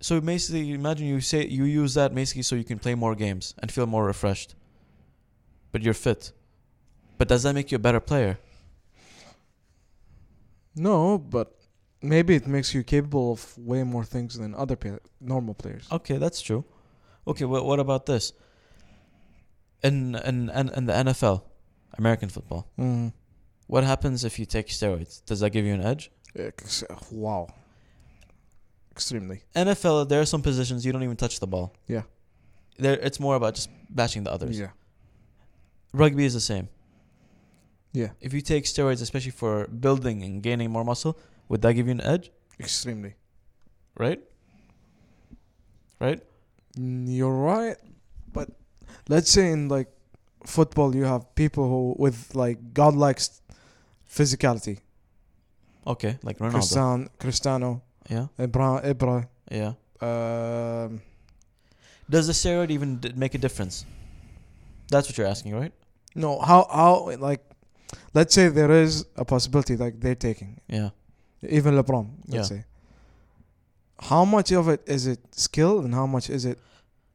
[0.00, 3.54] So basically, imagine you say you use that basically so you can play more games
[3.58, 4.54] and feel more refreshed.
[5.70, 6.32] But you're fit.
[7.18, 8.38] But does that make you a better player?
[10.74, 11.54] No, but
[12.02, 15.86] maybe it makes you capable of way more things than other pa- normal players.
[15.90, 16.64] Okay, that's true.
[17.26, 18.32] Okay, what what about this?
[19.82, 21.42] In in in, in the NFL,
[21.98, 23.12] American football, Mm.
[23.66, 25.24] what happens if you take steroids?
[25.24, 26.10] Does that give you an edge?
[26.36, 27.48] Ex- wow.
[28.90, 29.42] Extremely.
[29.56, 31.74] NFL, there are some positions you don't even touch the ball.
[31.88, 32.02] Yeah.
[32.78, 34.58] There, it's more about just bashing the others.
[34.58, 34.70] Yeah.
[35.92, 36.68] Rugby is the same.
[37.92, 38.10] Yeah.
[38.20, 41.18] If you take steroids, especially for building and gaining more muscle,
[41.48, 42.30] would that give you an edge?
[42.60, 43.14] Extremely.
[43.98, 44.20] Right.
[46.00, 46.22] Right.
[46.78, 47.76] Mm, You're right,
[48.32, 48.48] but
[49.08, 49.88] let's say in like
[50.46, 53.20] football, you have people who with like godlike
[54.08, 54.78] physicality.
[55.86, 56.52] Okay, like Ronaldo.
[56.52, 58.26] Cristiano, Cristiano, Yeah.
[58.38, 59.26] Ibra, Ibra.
[59.50, 59.72] Yeah.
[60.00, 61.00] Um,
[62.10, 63.84] Does the steroid even d- make a difference?
[64.90, 65.72] That's what you're asking, right?
[66.14, 67.40] no, how how like,
[68.14, 70.90] let's say there is a possibility like they're taking Yeah.
[71.48, 72.06] even LeBron.
[72.28, 72.58] Let's Yeah.
[72.58, 72.64] say.
[74.10, 76.58] How much of it is it skill and how much is it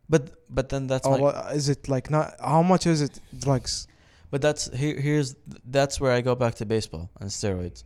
[0.09, 3.19] But but then that's oh, my, what- is it like not how much is it
[3.37, 3.87] drugs?
[4.31, 7.83] but that's here here's that's where I go back to baseball and steroids.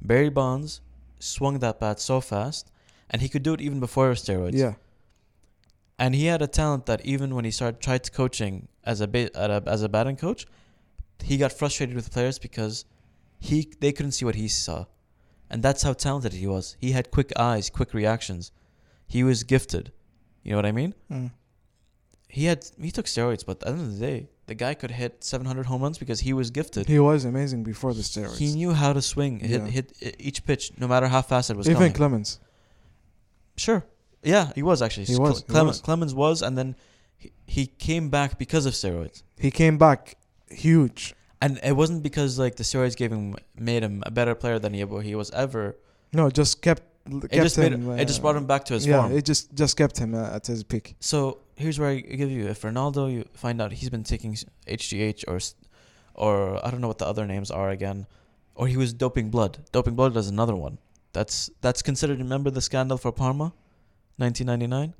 [0.00, 0.80] Barry Bonds
[1.18, 2.70] swung that bat so fast,
[3.10, 4.54] and he could do it even before steroids.
[4.64, 4.74] Yeah.
[5.98, 9.36] and he had a talent that even when he started tried coaching as a, ba-
[9.36, 10.46] at a as a batting coach,
[11.22, 12.84] he got frustrated with players because
[13.40, 14.86] he they couldn't see what he saw,
[15.50, 16.76] and that's how talented he was.
[16.80, 18.52] He had quick eyes, quick reactions.
[19.06, 19.90] He was gifted.
[20.48, 20.94] You know what I mean?
[21.12, 21.30] Mm.
[22.30, 24.90] He had he took steroids, but at the end of the day, The guy could
[25.02, 26.86] hit 700 home runs because he was gifted.
[26.86, 28.38] He was amazing before the steroids.
[28.38, 29.66] He knew how to swing, hit, Yeah.
[29.76, 29.86] hit
[30.28, 31.92] each pitch, no matter how fast it was Even coming.
[31.92, 32.30] Clemens.
[33.64, 33.84] Sure.
[34.22, 35.04] Yeah, he was actually.
[35.12, 35.80] He Cle- was, he Clemens, was.
[35.88, 36.76] Clemens was, and then
[37.22, 39.22] he, he came back because of steroids.
[39.38, 40.16] He came back
[40.50, 41.14] huge.
[41.42, 43.36] And it wasn't because like the steroids gave him
[43.70, 45.76] made him a better player than he, he was ever.
[46.12, 46.82] No, just kept.
[47.30, 49.16] It just made him, it just brought him back to his yeah, form.
[49.16, 50.96] it just just kept him uh, at his peak.
[51.00, 55.24] So here's where I give you: if Ronaldo, you find out he's been taking HGH
[55.28, 55.38] or,
[56.14, 58.06] or I don't know what the other names are again,
[58.54, 59.58] or he was doping blood.
[59.72, 60.78] Doping blood is another one.
[61.12, 62.18] That's that's considered.
[62.18, 63.52] Remember the scandal for Parma,
[64.16, 64.94] 1999,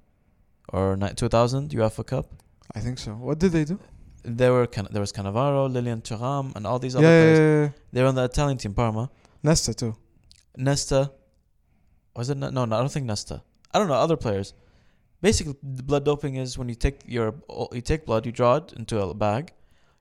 [0.72, 2.26] or ni- 2000 UEFA Cup.
[2.74, 3.12] I think so.
[3.12, 3.78] What did they do?
[4.24, 7.38] There were Can- there was Cannavaro, Lilian Thuram, and all these other yeah, players.
[7.38, 7.70] yeah, yeah.
[7.92, 9.10] They were on the Italian team, Parma.
[9.42, 9.94] Nesta too.
[10.56, 11.12] Nesta,
[12.18, 12.36] was it?
[12.36, 13.42] No, no, I don't think Nesta.
[13.72, 14.54] I don't know other players.
[15.20, 17.34] Basically, the blood doping is when you take your
[17.72, 19.52] you take blood, you draw it into a bag,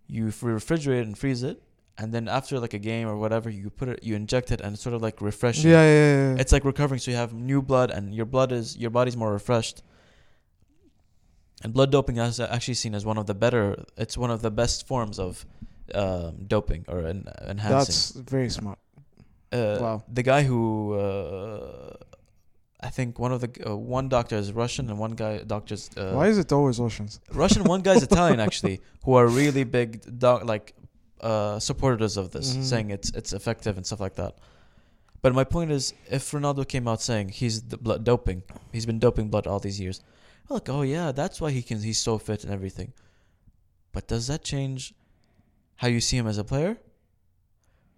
[0.08, 1.62] you refrigerate it and freeze it,
[1.98, 4.74] and then after like a game or whatever, you put it, you inject it, and
[4.74, 5.72] it's sort of like refreshing.
[5.72, 6.34] Yeah, yeah, yeah.
[6.36, 6.42] yeah.
[6.42, 9.32] It's like recovering, so you have new blood, and your blood is your body's more
[9.34, 9.82] refreshed.
[11.64, 13.84] And blood doping is actually seen as one of the better.
[13.98, 15.46] It's one of the best forms of
[15.96, 17.72] um, doping or en- enhancing.
[17.72, 18.78] That's very smart.
[19.52, 20.04] Uh, Wow.
[20.14, 21.96] The guy who uh,
[22.80, 26.12] I think one of the uh, one doctor is Russian and one guy doctor's uh,
[26.14, 27.20] Why is it always oceans?
[27.34, 27.64] Russian.
[27.64, 30.74] One guy's Italian actually, who are really big doc like
[31.22, 32.64] uh, supporters of this, Mhm.
[32.64, 34.38] saying it's it's effective and stuff like that.
[35.24, 39.00] But my point is, if Ronaldo came out saying he's the blood doping, he's been
[39.00, 40.02] doping blood all these years,
[40.48, 42.94] like oh yeah, that's why he can he's so fit and everything.
[43.92, 44.94] But does that change
[45.78, 46.78] how you see him as a player?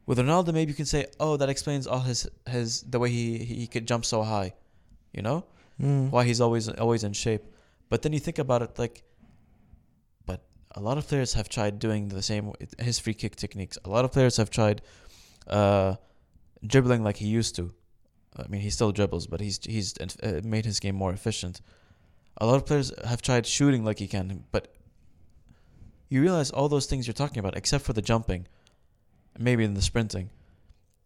[0.06, 3.38] With Ronaldo, maybe you can say, oh, that explains all his his the way he
[3.40, 4.54] he could jump so high,
[5.14, 5.46] you know
[5.82, 6.10] Mm.
[6.12, 7.44] why he's always always in shape.
[7.90, 9.04] But then you think about it like
[10.26, 10.42] but
[10.76, 13.78] a lot of players have tried doing the same his free kick techniques.
[13.86, 14.82] A lot of players have tried
[15.48, 15.96] uh,
[16.68, 17.74] dribbling like he used to.
[18.38, 21.62] I mean, he still dribbles, but he's he's uh, made his game more efficient.
[22.42, 24.68] A lot of players have tried shooting like he can, but
[26.10, 28.48] you realize all those things you're talking about, except for the jumping,
[29.38, 30.30] maybe in the sprinting,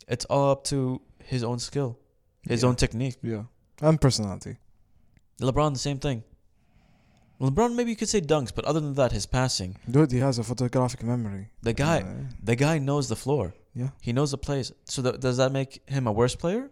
[0.07, 1.97] it's all up to his own skill,
[2.41, 2.69] his Yeah.
[2.69, 3.17] own technique.
[3.21, 3.43] Yeah.
[3.87, 4.53] And personality.
[5.41, 6.23] LeBron, the same thing.
[7.41, 9.71] LeBron, maybe you could say dunks, but other than that, his passing.
[9.89, 11.43] Dude, he has a photographic memory.
[11.61, 12.13] The guy, Uh,
[12.49, 13.45] the guy knows the floor.
[13.81, 13.89] yeah.
[14.07, 14.67] He knows the place.
[14.93, 16.63] So th- does that make him a worse player?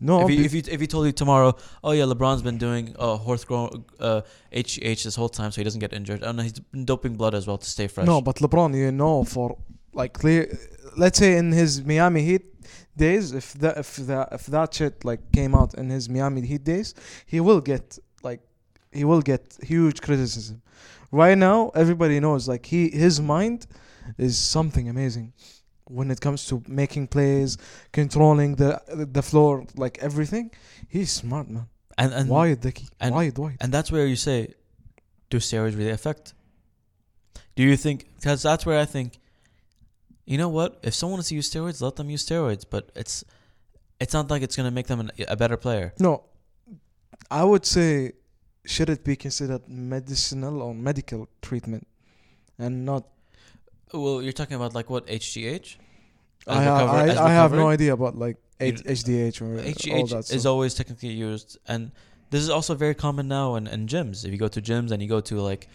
[0.00, 1.50] No, if, he, if he if told you tomorrow,
[1.82, 4.20] oh yeah, LeBron's been doing uh, horse grown uh,
[4.52, 6.22] HGH this whole time, so he doesn't get injured.
[6.22, 8.06] And he's been doping blood as well to stay fresh.
[8.06, 9.58] No, but LeBron, you know, for
[10.00, 10.42] like clear,
[11.02, 12.44] let's say in his Miami Heat
[13.04, 16.64] days, if that if that if that shit like came out in his Miami Heat
[16.72, 16.88] days,
[17.32, 18.40] he will get like
[18.98, 20.56] he will get huge criticism.
[21.22, 23.66] Right now, everybody knows like he his mind
[24.26, 25.28] is something amazing
[25.98, 27.50] when it comes to making plays,
[28.00, 28.70] controlling the
[29.16, 29.52] the floor,
[29.84, 30.46] like everything.
[30.94, 31.66] He's smart, man.
[32.00, 32.26] and and
[32.66, 33.56] Dicky, and- wide.
[33.62, 34.38] and that's where you say,
[35.30, 36.24] do steroids really affect?
[37.56, 37.98] Do you think?
[38.16, 39.10] Because that's where I think.
[40.28, 40.78] You know what?
[40.82, 42.64] If someone wants to use steroids, let them use steroids.
[42.68, 43.24] But it's,
[43.98, 45.94] it's not like it's gonna make them an, a better player.
[45.98, 46.24] No,
[47.30, 48.12] I would say
[48.66, 51.86] should it be considered medicinal or medical treatment,
[52.58, 53.04] and not.
[53.94, 55.76] Well, you're talking about like what HGH?
[56.46, 59.76] As I, recover- I, I have no idea about like H- HDH or all that
[59.76, 60.30] HGH stuff.
[60.36, 61.90] is always technically used, and
[62.28, 64.26] this is also very common now in, in gyms.
[64.26, 65.68] If you go to gyms and you go to like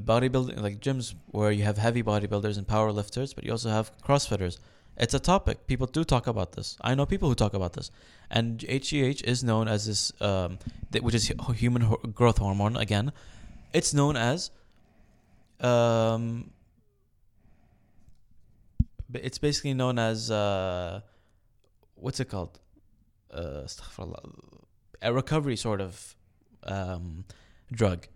[0.00, 3.92] bodybuilding, like gyms where you have heavy bodybuilders and power lifters, but you also have
[4.02, 4.58] CrossFitters.
[4.96, 5.66] It's a topic.
[5.66, 6.76] People do talk about this.
[6.80, 7.90] I know people who talk about this,
[8.30, 10.58] and HGH is known as this, um,
[11.00, 12.76] which is hu- human ho- growth hormone.
[12.76, 13.12] Again,
[13.72, 14.50] it's known as,
[15.60, 16.50] um,
[19.12, 21.00] it's basically known as uh,
[21.94, 22.60] what's it called?
[23.32, 23.66] Uh,
[25.02, 26.14] a recovery sort of
[26.62, 27.24] um,
[27.72, 28.06] drug.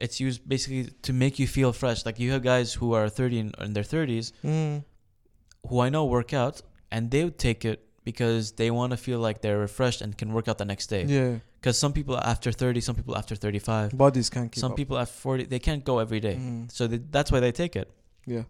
[0.00, 2.06] It's used basically to make you feel fresh.
[2.06, 4.84] Like you have guys who are 30 in, in their 30s Mm.
[5.68, 9.18] who I know work out and they would take it because they want to feel
[9.20, 11.04] like they're refreshed and can work out the next day.
[11.04, 14.76] Yeah, Because some people after 30, some people after 35, bodies can't keep some up.
[14.76, 16.36] people after 40, they can't go every day.
[16.36, 16.72] Mm.
[16.72, 17.88] So they, that's why they take it.
[18.26, 18.44] Yeah,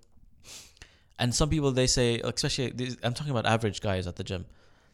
[1.18, 4.46] And some people they say, especially these, I'm talking about average guys at the gym.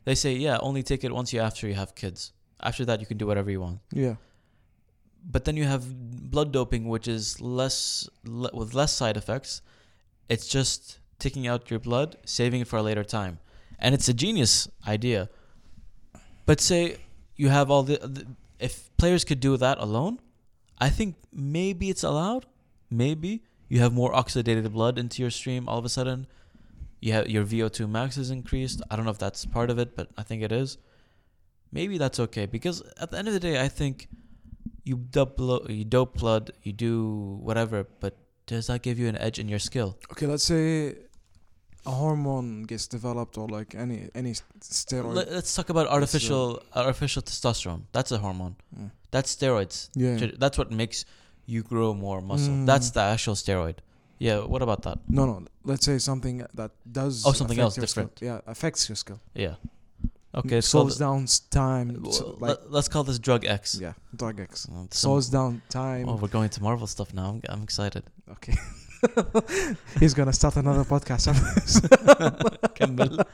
[0.05, 2.33] They say, yeah, only take it once you after you have kids.
[2.61, 3.81] After that, you can do whatever you want.
[3.93, 4.17] yeah,
[5.29, 9.61] But then you have blood doping, which is less le- with less side effects.
[10.29, 13.39] It's just taking out your blood, saving it for a later time,
[13.79, 15.29] and it's a genius idea.
[16.45, 16.99] But say
[17.37, 18.27] you have all the, the
[18.59, 20.21] if players could do that alone,
[20.79, 22.47] I think maybe it's allowed.
[22.91, 26.27] Maybe you have more oxidated blood into your stream all of a sudden.
[27.01, 28.81] You have your VO2 max is increased.
[28.91, 30.79] I don't know if that's part of it, but I think it is.
[31.73, 34.09] Maybe that's okay because at the end of the day, I think
[34.87, 39.19] you dope blo- you dope blood, you do whatever, but does that give you an
[39.19, 39.99] edge in your skill?
[40.13, 40.95] Okay, let's say
[41.85, 45.15] a hormone gets developed or like any any steroid.
[45.15, 47.83] Let, us talk about artificial artificial testosterone.
[47.93, 48.57] That's a hormone.
[48.79, 48.91] Mm.
[49.11, 49.91] That's steroids.
[49.95, 50.31] yeah.
[50.39, 51.05] That's what makes
[51.47, 52.55] you grow more muscle.
[52.55, 52.67] Mm.
[52.67, 53.79] That's the actual steroid.
[54.19, 54.39] Yeah.
[54.53, 54.99] What about that?
[55.09, 55.47] No, no.
[55.65, 57.25] Let's say something that does.
[57.27, 58.19] Oh, something else different.
[58.19, 58.29] Skill.
[58.29, 59.21] Yeah, affects your skill.
[59.35, 59.57] Yeah.
[60.37, 62.03] Okay, mm, slows down time.
[62.39, 63.79] like, Let's call this drug X.
[63.81, 64.63] yeah, drug X.
[64.63, 66.09] Some- Slows down time.
[66.09, 67.31] oh, we're going to Marvel stuff now.
[67.31, 68.05] I'm, I'm excited.
[68.31, 68.55] Okay.
[70.01, 71.25] He's gonna start another podcast.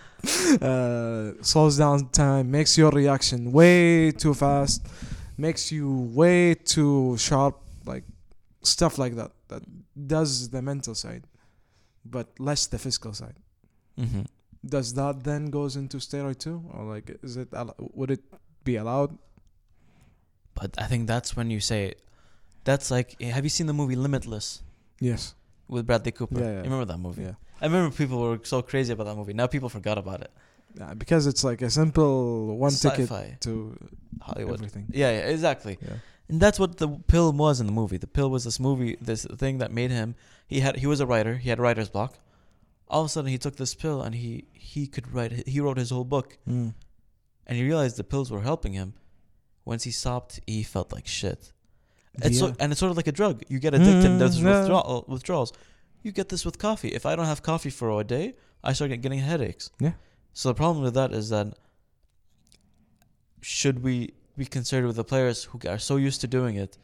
[0.60, 4.86] Uh, slows down time, makes your reaction way too fast,
[5.36, 8.04] makes you way too sharp, like
[8.62, 9.30] stuff like that.
[9.48, 9.62] That
[10.06, 11.24] does the mental side,
[12.04, 13.36] but less the physical side.
[13.98, 14.22] Mm-hmm.
[14.64, 17.48] Does that then goes into steroid too, or like is it
[17.78, 18.20] would it
[18.64, 19.18] be allowed?
[20.54, 21.94] But I think that's when you say,
[22.64, 24.62] that's like, eh, have you seen the movie Limitless
[25.00, 25.34] Yes.
[25.66, 26.38] with Bradley Cooper?
[26.38, 26.56] Yeah, yeah.
[26.58, 27.22] You remember that movie?
[27.22, 27.34] Yeah.
[27.60, 29.32] I remember people were so crazy about that movie.
[29.32, 30.30] Now people forgot about it.
[30.78, 33.76] Yeah, because it's like a simple one ticket Sci-fi, to
[34.20, 34.54] Hollywood.
[34.54, 34.86] everything.
[34.90, 35.78] Yeah, yeah, exactly.
[35.82, 35.94] Yeah.
[36.28, 37.98] And that's what the pill was in the movie.
[37.98, 40.14] The pill was this movie, this thing that made him.
[40.46, 41.36] He had he was a writer.
[41.36, 42.18] He had writer's block.
[42.92, 45.32] All of a sudden, he took this pill and he he could write.
[45.54, 46.74] He wrote his whole book, Mm.
[47.46, 48.94] and he realized the pills were helping him.
[49.64, 51.52] Once he stopped, he felt like shit.
[52.26, 53.42] It's so, and it's sort of like a drug.
[53.48, 54.10] You get addicted.
[54.10, 54.58] Mm, There's yeah.
[54.60, 55.50] withdrawal, withdrawals.
[56.04, 56.88] You get this with coffee.
[56.98, 59.70] If I don't have coffee for a day, I start getting headaches.
[59.86, 59.94] Yeah.
[60.34, 61.46] So the problem with that is that
[63.40, 66.78] should we be concerned with the players who are so used to doing it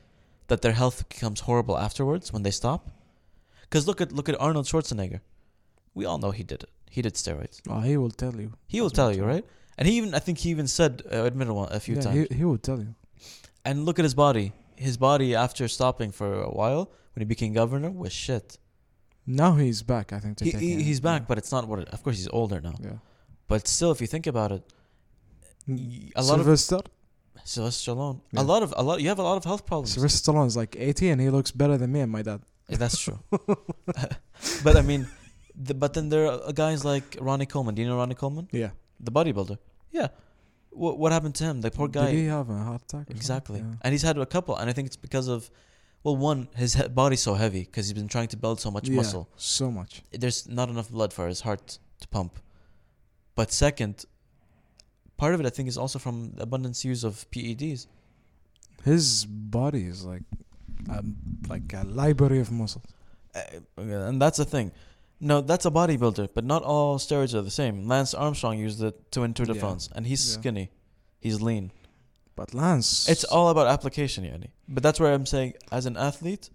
[0.48, 2.90] that their health becomes horrible afterwards when they stop?
[3.62, 5.20] Because look at look at Arnold Schwarzenegger.
[5.98, 6.70] We all know he did it.
[6.96, 7.56] He did steroids.
[7.72, 8.48] Oh, he will tell you.
[8.74, 9.44] He will tell you, right?
[9.76, 12.16] And he even I think he even said uh, admitted one a few yeah, times.
[12.30, 12.92] He, he will tell you.
[13.68, 14.46] And look at his body.
[14.88, 16.82] His body after stopping for a while
[17.12, 18.48] when he became governor was shit.
[19.42, 20.06] Now he's back.
[20.16, 20.34] I think.
[20.38, 21.28] To He, he, he's back, Yeah.
[21.30, 21.78] but it's not what.
[21.82, 22.76] It, of course, he's older now.
[22.88, 22.98] yeah.
[23.50, 24.62] But still, if you think about it,
[26.20, 26.80] a lot of Sylvester.
[27.44, 28.42] Sylvester Stallone, Yeah.
[28.42, 28.96] a lot of a lot.
[29.02, 29.92] You have a lot of health problems.
[29.94, 32.40] Sylvester Stallone is like 80 and he looks better than me and my dad.
[32.68, 33.18] Yeah, That's true.
[34.64, 35.02] but I mean,
[35.66, 37.74] the, but then there are guys like Ronnie Coleman.
[37.74, 38.70] Do you know Ronnie Coleman, Yeah.
[39.00, 39.58] the bodybuilder?
[39.90, 40.08] Yeah.
[40.70, 41.60] What what happened to him?
[41.60, 42.06] The poor guy.
[42.12, 43.06] Did he have a heart attack?
[43.10, 43.58] Exactly.
[43.60, 43.78] something?
[43.82, 45.50] And he's had a couple, and I think it's because of,
[46.04, 48.88] well, one, his he- body's so heavy because he's been trying to build so much
[48.88, 48.96] Yeah.
[48.96, 49.24] muscle.
[49.30, 50.02] Yeah, so much.
[50.12, 52.38] There's not enough blood for his heart to pump.
[53.34, 54.04] But second,
[55.16, 57.86] part of it I think is also from the abundance use of PEDs.
[58.84, 60.22] His body is like,
[60.90, 61.16] um,
[61.48, 62.84] like a library of muscles.
[63.34, 63.40] Uh,
[63.82, 64.70] and that's the thing.
[65.20, 67.88] No, that's a bodybuilder, but not all steroids are the same.
[67.88, 69.60] Lance Armstrong used it to win Tour de Yeah.
[69.60, 70.38] France, and he's Yeah.
[70.40, 70.70] skinny.
[71.20, 71.72] He's lean.
[72.36, 74.50] But Lance, It's all about application, yani.
[74.68, 76.50] But that's where I'm saying, as an athlete,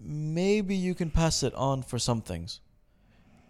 [0.00, 2.60] maybe you can pass it on for some things.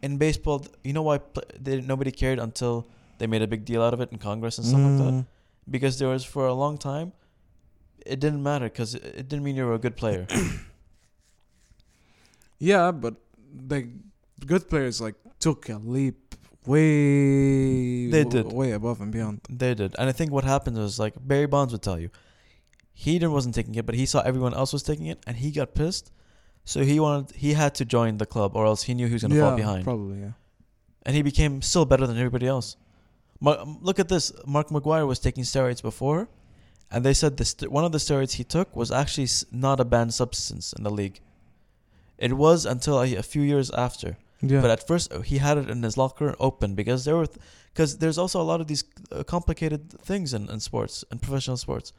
[0.03, 3.65] In baseball, th- you know why pl- they, nobody cared until they made a big
[3.65, 5.12] deal out of it in Congress and stuff like that?
[5.15, 5.27] Mm,
[5.71, 7.12] Because there was, for a long time,
[8.05, 10.27] it didn't matter because it, it didn't mean you were a good player.
[12.59, 13.17] Yeah, but
[13.53, 13.89] the
[14.44, 16.35] good players like took a leap
[16.66, 18.53] way They did.
[18.53, 19.40] way above and beyond.
[19.49, 19.94] They did.
[19.99, 22.11] And I think what happened was like Barry Bonds would tell you.
[22.92, 25.51] He didn't wasn't taking it, but he saw everyone else was taking it and he
[25.51, 26.11] got pissed.
[26.64, 29.22] So he wanted he had to join the club or else he knew he was
[29.22, 29.85] gonna yeah, fall behind.
[29.85, 30.33] Probably, yeah.
[31.05, 32.77] And he became still better than everybody else.
[33.38, 34.33] Mar- look at this.
[34.46, 36.29] Mark McGwire was taking steroids before,
[36.90, 39.85] and they said this one of the steroids he took was actually s- not a
[39.85, 41.20] banned substance in the league.
[42.18, 44.16] It was until a, a few years after.
[44.51, 44.61] Yeah.
[44.63, 47.27] But at first, uh, he had it in his locker open because there were,
[47.73, 51.57] because there's also a lot of these uh, complicated things in, in sports and professional
[51.57, 51.93] sports.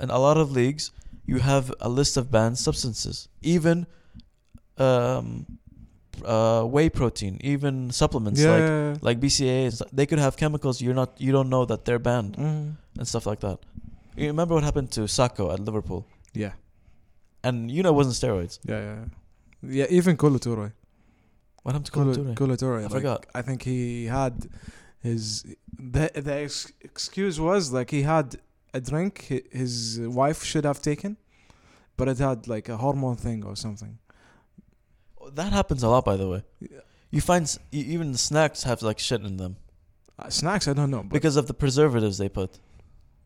[0.00, 0.90] In a lot of leagues,
[1.26, 3.86] you have a list of banned substances, even
[4.78, 5.46] um,
[6.24, 8.50] uh, whey protein, even supplements yeah.
[8.50, 8.96] like yeah, yeah.
[9.00, 9.66] like BCA.
[9.66, 12.76] and They could have chemicals you're not you don't know that they're banned Mhm.
[12.98, 13.58] and stuff like that.
[14.16, 16.04] You remember what happened to Sakho at Liverpool,
[16.34, 16.52] yeah.
[17.42, 18.58] and you know it wasn't steroids.
[18.64, 19.06] Yeah, yeah, yeah.
[19.62, 20.72] Yeah, even Kolo Toure.
[21.62, 22.58] What happened to Kolo Kolo Toure?
[22.58, 23.26] Kolo I like, forgot.
[23.34, 24.34] I think he had
[25.00, 25.44] his
[25.94, 28.36] the the ex- excuse was like he had
[28.74, 29.12] a drink
[29.52, 31.16] his wife should have taken,
[31.96, 33.98] but it had like a hormone thing or something.
[35.32, 36.42] That happens a lot, by the way.
[36.60, 36.80] Yeah.
[37.10, 39.56] You find s- even the snacks have like shit in them
[40.18, 42.50] Uh, snacks, I don't know, but because of the preservatives they put.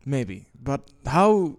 [0.05, 0.37] maybe.
[0.69, 1.57] But how?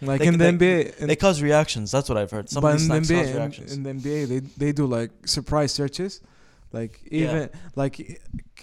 [0.00, 1.90] Like They- in the NBA, in, They cause reactions.
[1.90, 2.48] That's what I've heard.
[2.48, 3.72] Some but of these in the NBA, cause reactions.
[3.74, 6.20] in the NBA, they they do like surprise searches,
[6.72, 7.94] like even like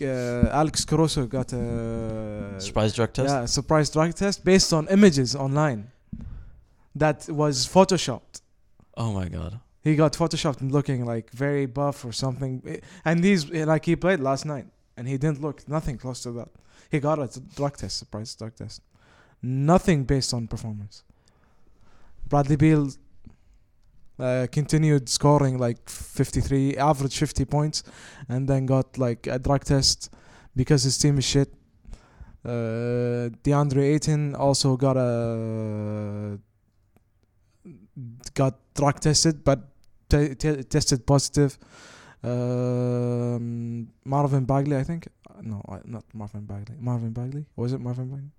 [0.02, 3.30] uh, Alex Caruso got a Surprise drug test.
[3.34, 5.82] yeah surprise drug test based on images online
[6.96, 8.42] that was photoshopped.
[8.96, 9.60] Oh my god.
[9.84, 12.54] He got photoshopped and looking like very buff or something,
[13.04, 13.42] and these
[13.74, 14.68] like he played last night
[14.98, 16.50] and he didn't look nothing close to that.
[16.90, 17.28] He got a
[17.58, 18.82] drug test, surprise drug test,
[19.42, 21.04] nothing based on performance.
[22.28, 22.90] Bradley Beal
[24.20, 27.84] uh, continued scoring like 53, average 50 points,
[28.30, 30.14] and then got like a drug test
[30.56, 31.54] because his team is shit.
[32.44, 36.38] Uh, DeAndre Ayton also got a
[38.34, 39.60] got drug tested, but
[40.10, 41.58] t- t- tested positive.
[42.24, 45.08] Um, Marvin Bagley, I think.
[45.42, 46.76] No, not Marvin Bagley.
[46.80, 48.32] Marvin Bagley was it Marvin Bagley?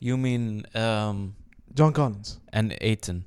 [0.00, 1.36] You mean um
[1.74, 2.38] John Collins.
[2.52, 3.24] and Ayton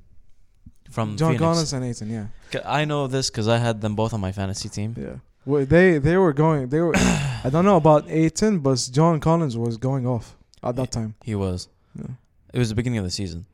[0.90, 1.40] from John Phoenix.
[1.42, 2.10] Collins and Ayton.
[2.10, 2.26] Yeah,
[2.64, 4.94] I know this because I had them both on my fantasy team.
[4.98, 5.16] yeah.
[5.44, 6.68] Well, they they were going.
[6.68, 6.94] They were.
[7.44, 11.14] I don't know about Ayton, but John Collins was going off at that time.
[11.24, 11.68] He was.
[11.98, 12.14] Yeah.
[12.52, 13.46] It was the beginning of the season.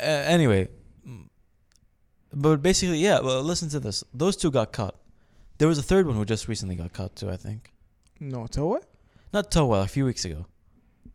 [0.00, 0.68] Uh, anyway,
[2.32, 3.20] but basically, yeah.
[3.20, 4.04] Well, listen to this.
[4.12, 4.96] Those two got caught.
[5.58, 7.30] There was a third one who just recently got caught too.
[7.30, 7.72] I think
[8.20, 8.84] No, to what?
[9.32, 10.46] not Towa a few weeks ago.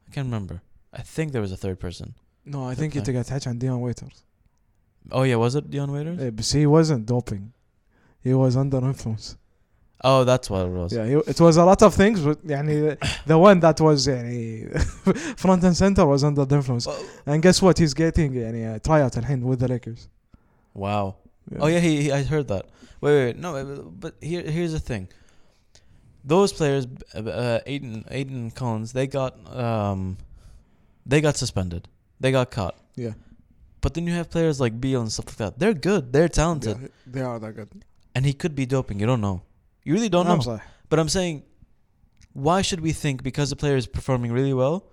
[0.08, 0.62] I can't remember.
[0.94, 2.16] I think there was a third person.
[2.46, 4.24] No, I think he took a touch on Dion Waiters.
[5.12, 6.20] Oh yeah, was it Dion Waiters?
[6.20, 7.54] Yeah, but he wasn't doping.
[8.22, 9.38] He was under influence.
[10.02, 10.94] Oh, that's what it was.
[10.94, 15.38] Yeah, he, it was a lot of things, but يعني the one that was يعني
[15.38, 16.88] front and center was under the influence.
[16.88, 17.06] Oh.
[17.26, 17.78] And guess what?
[17.78, 20.08] He's getting يعني a uh, tryout hand with the Lakers.
[20.74, 21.18] Wow.
[21.52, 21.58] Yeah.
[21.62, 22.66] Oh yeah, he, he, I heard that.
[23.02, 23.38] Wait, wait, wait.
[23.38, 25.10] no, but here here's the thing.
[26.24, 26.86] Those players,
[27.16, 30.18] uh, uh, Ayton Ayton Collins, they got um,
[31.06, 31.90] they got suspended.
[32.20, 32.76] They got caught.
[32.96, 33.14] Yeah.
[33.82, 35.60] But then you have players like Beal and stuff like that.
[35.60, 36.12] They're good.
[36.12, 37.70] They're talented, Yeah, they are that good.
[38.14, 39.00] and he could be doping.
[39.00, 39.42] You don't know.
[39.84, 40.44] You really don't I'm know.
[40.44, 40.62] sorry.
[40.90, 41.44] But I'm saying,
[42.34, 44.86] why should we think because the player is performing really well,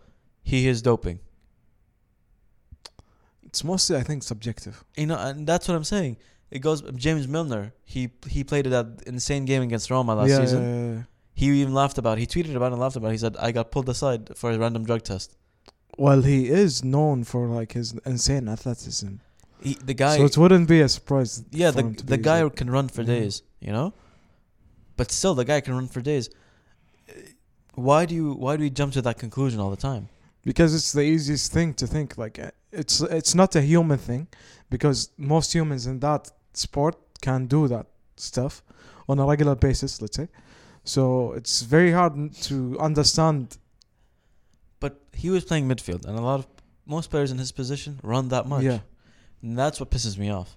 [0.42, 1.18] he is doping?
[3.44, 4.84] It's mostly, I think, subjective.
[4.96, 6.16] You know, and that's what I'm saying.
[6.50, 6.82] It goes.
[6.94, 7.72] James Milner.
[7.84, 10.62] He he played that insane game against Roma last yeah, season.
[10.62, 11.02] yeah, yeah.
[11.34, 12.18] He even laughed about.
[12.18, 12.20] it.
[12.20, 13.08] He tweeted about it and laughed about.
[13.08, 13.12] it.
[13.12, 15.36] He said, "I got pulled aside for a random drug test."
[15.96, 19.16] Well, he is known for like his insane athleticism.
[19.62, 21.42] He, the guy, so it wouldn't be a surprise.
[21.50, 23.94] yeah, the the guy can run for days, you know.
[24.96, 26.28] But still, the guy can run for days.
[27.74, 30.08] Why do you why do we jump to that conclusion all the time?
[30.46, 32.16] because it's the easiest thing to think.
[32.16, 34.28] Like uh, it's it's not a human thing,
[34.70, 37.86] because most humans in that sport can do that
[38.16, 38.62] stuff
[39.08, 40.00] on a regular basis.
[40.00, 40.28] Let's say,
[40.84, 43.58] so it's very hard to understand.
[44.80, 46.46] But he was playing midfield, and a lot of
[46.84, 48.62] most players in his position run that much.
[48.62, 48.80] Yeah,
[49.42, 50.56] And that's what pisses me off.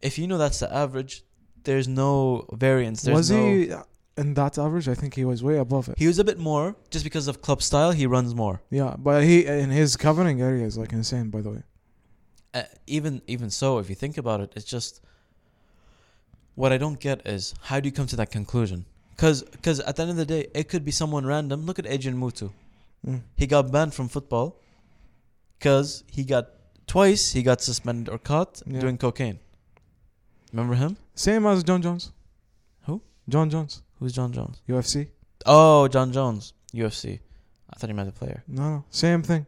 [0.00, 1.22] If you know that's the average,
[1.64, 3.02] there's no variance.
[3.02, 3.72] There's was no, he
[4.16, 4.88] in that average?
[4.88, 5.98] I think he was way above it.
[5.98, 7.92] He was a bit more just because of club style.
[7.92, 8.60] He runs more.
[8.70, 11.30] Yeah, but he in his covering area is like insane.
[11.30, 11.62] By the way,
[12.54, 15.00] Uh, even even so, if you think about it, it's just
[16.54, 18.84] what I don't get is how do you come to that conclusion?
[19.10, 21.64] Because because at the end of the day, it could be someone random.
[21.64, 22.50] Look at Adrian Mutu.
[23.06, 23.22] Mm.
[23.36, 24.60] He got banned from football
[25.58, 26.48] because he got
[26.86, 28.80] twice he got suspended or caught Yeah.
[28.80, 29.38] doing cocaine.
[30.52, 30.96] Remember him?
[31.14, 32.12] same as Jon Jones.
[32.86, 33.00] Who?
[33.28, 34.60] Jon Jones, Who's Jon Jones?
[34.68, 35.08] UFC.
[35.46, 37.20] Oh, Jon Jones, UFC.
[37.70, 38.42] I thought he meant a player.
[38.46, 39.46] No, no, same thing.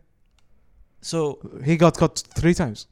[1.01, 2.87] So, He got caught three times.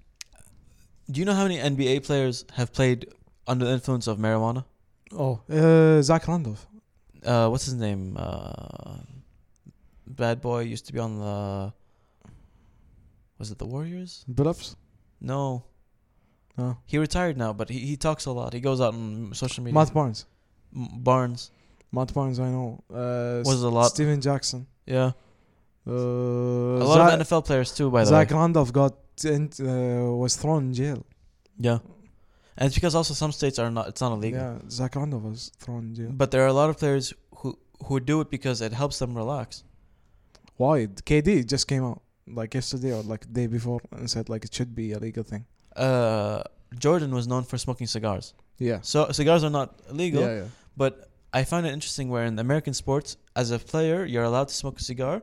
[1.11, 3.07] do you know how many NBA players have played
[3.47, 4.65] under the influence of marijuana?
[5.13, 6.67] Oh, uh, Zach Randolph.
[7.25, 8.17] uh, what's his name?
[8.19, 8.97] Uh,
[10.17, 11.73] bad boy used to be on the.
[13.39, 14.25] Was it the Warriors?
[14.31, 14.77] Billups.
[15.21, 15.65] No,
[16.59, 16.77] Oh.
[16.87, 18.53] he retired now, but he, he talks a lot.
[18.53, 19.75] He goes out on social media.
[19.75, 20.27] Matt Barnes.
[20.77, 21.51] M- Barnes
[21.93, 22.83] Matt Barnes, I know.
[22.91, 23.89] Uh, was a lot.
[23.89, 24.67] Stephen Jackson.
[24.87, 25.13] yeah,
[25.87, 27.91] Uh, a lot Zach, of NFL players too.
[27.91, 28.95] By the Zach way, Randolph got
[29.25, 31.05] in, uh, was thrown in jail.
[31.59, 31.79] yeah,
[32.57, 33.89] and it's because also some states are not.
[33.89, 34.41] It's not illegal.
[34.41, 36.11] Yeah, Zach Randolph was thrown in jail.
[36.13, 39.15] But there are a lot of players who who do it because it helps them
[39.15, 39.65] relax.
[40.63, 40.77] Why?
[41.09, 42.01] KD just came out
[42.41, 45.25] like yesterday or like the day before and said like it should be a legal
[45.33, 45.43] thing.
[45.87, 46.43] Uh,
[46.85, 48.27] Jordan was known for smoking cigars.
[48.69, 48.79] Yeah.
[48.93, 50.23] So cigars are not illegal.
[50.23, 50.49] Yeah, yeah.
[50.83, 50.93] But
[51.39, 53.09] I find it interesting where in American sports,
[53.43, 55.15] as a player, you're allowed to smoke a cigar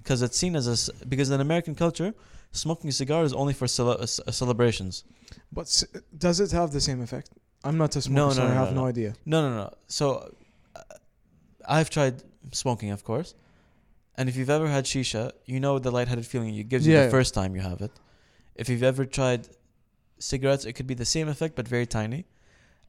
[0.00, 0.76] because it's seen as a
[1.12, 2.10] because in American culture,
[2.64, 4.94] smoking a cigar is only for cele- uh, celebrations.
[5.56, 5.66] But
[6.26, 7.28] does it have the same effect?
[7.66, 8.92] I'm not a smoker, No, so no, I no, have no, no, no.
[8.94, 9.10] idea.
[9.32, 9.68] No, no, no.
[9.98, 10.04] So
[10.76, 10.80] uh,
[11.76, 12.16] I've tried
[12.62, 13.28] smoking, of course,
[14.16, 17.00] and if you've ever had shisha, you know the lightheaded feeling it gives you Yeah,
[17.00, 17.10] the yeah.
[17.18, 17.92] first time you have it.
[18.54, 19.48] if you've ever tried
[20.18, 22.26] cigarettes, it could be the same effect but very tiny.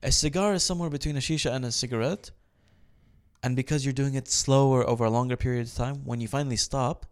[0.03, 2.31] A cigar is somewhere between a shisha and a cigarette.
[3.41, 6.55] And because you're doing it slower over a longer period of time, when you finally
[6.57, 7.05] stop,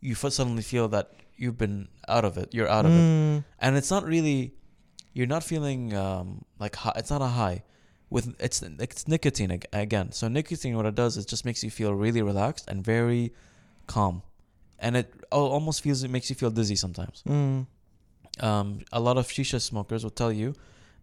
[0.00, 2.54] you f- suddenly feel that you've been out of it.
[2.54, 3.00] You're out of it.
[3.00, 4.54] Mm, And it's not really,
[5.12, 7.62] you're not feeling um, like high, it's not a high.
[8.08, 10.12] With it's it's nicotine again.
[10.12, 13.32] So nicotine, what it does is just makes you feel really relaxed and very
[13.88, 14.22] calm,
[14.78, 17.22] and it almost feels it makes you feel dizzy sometimes.
[17.26, 17.66] mm.
[18.38, 20.54] Um, a lot of shisha smokers will tell you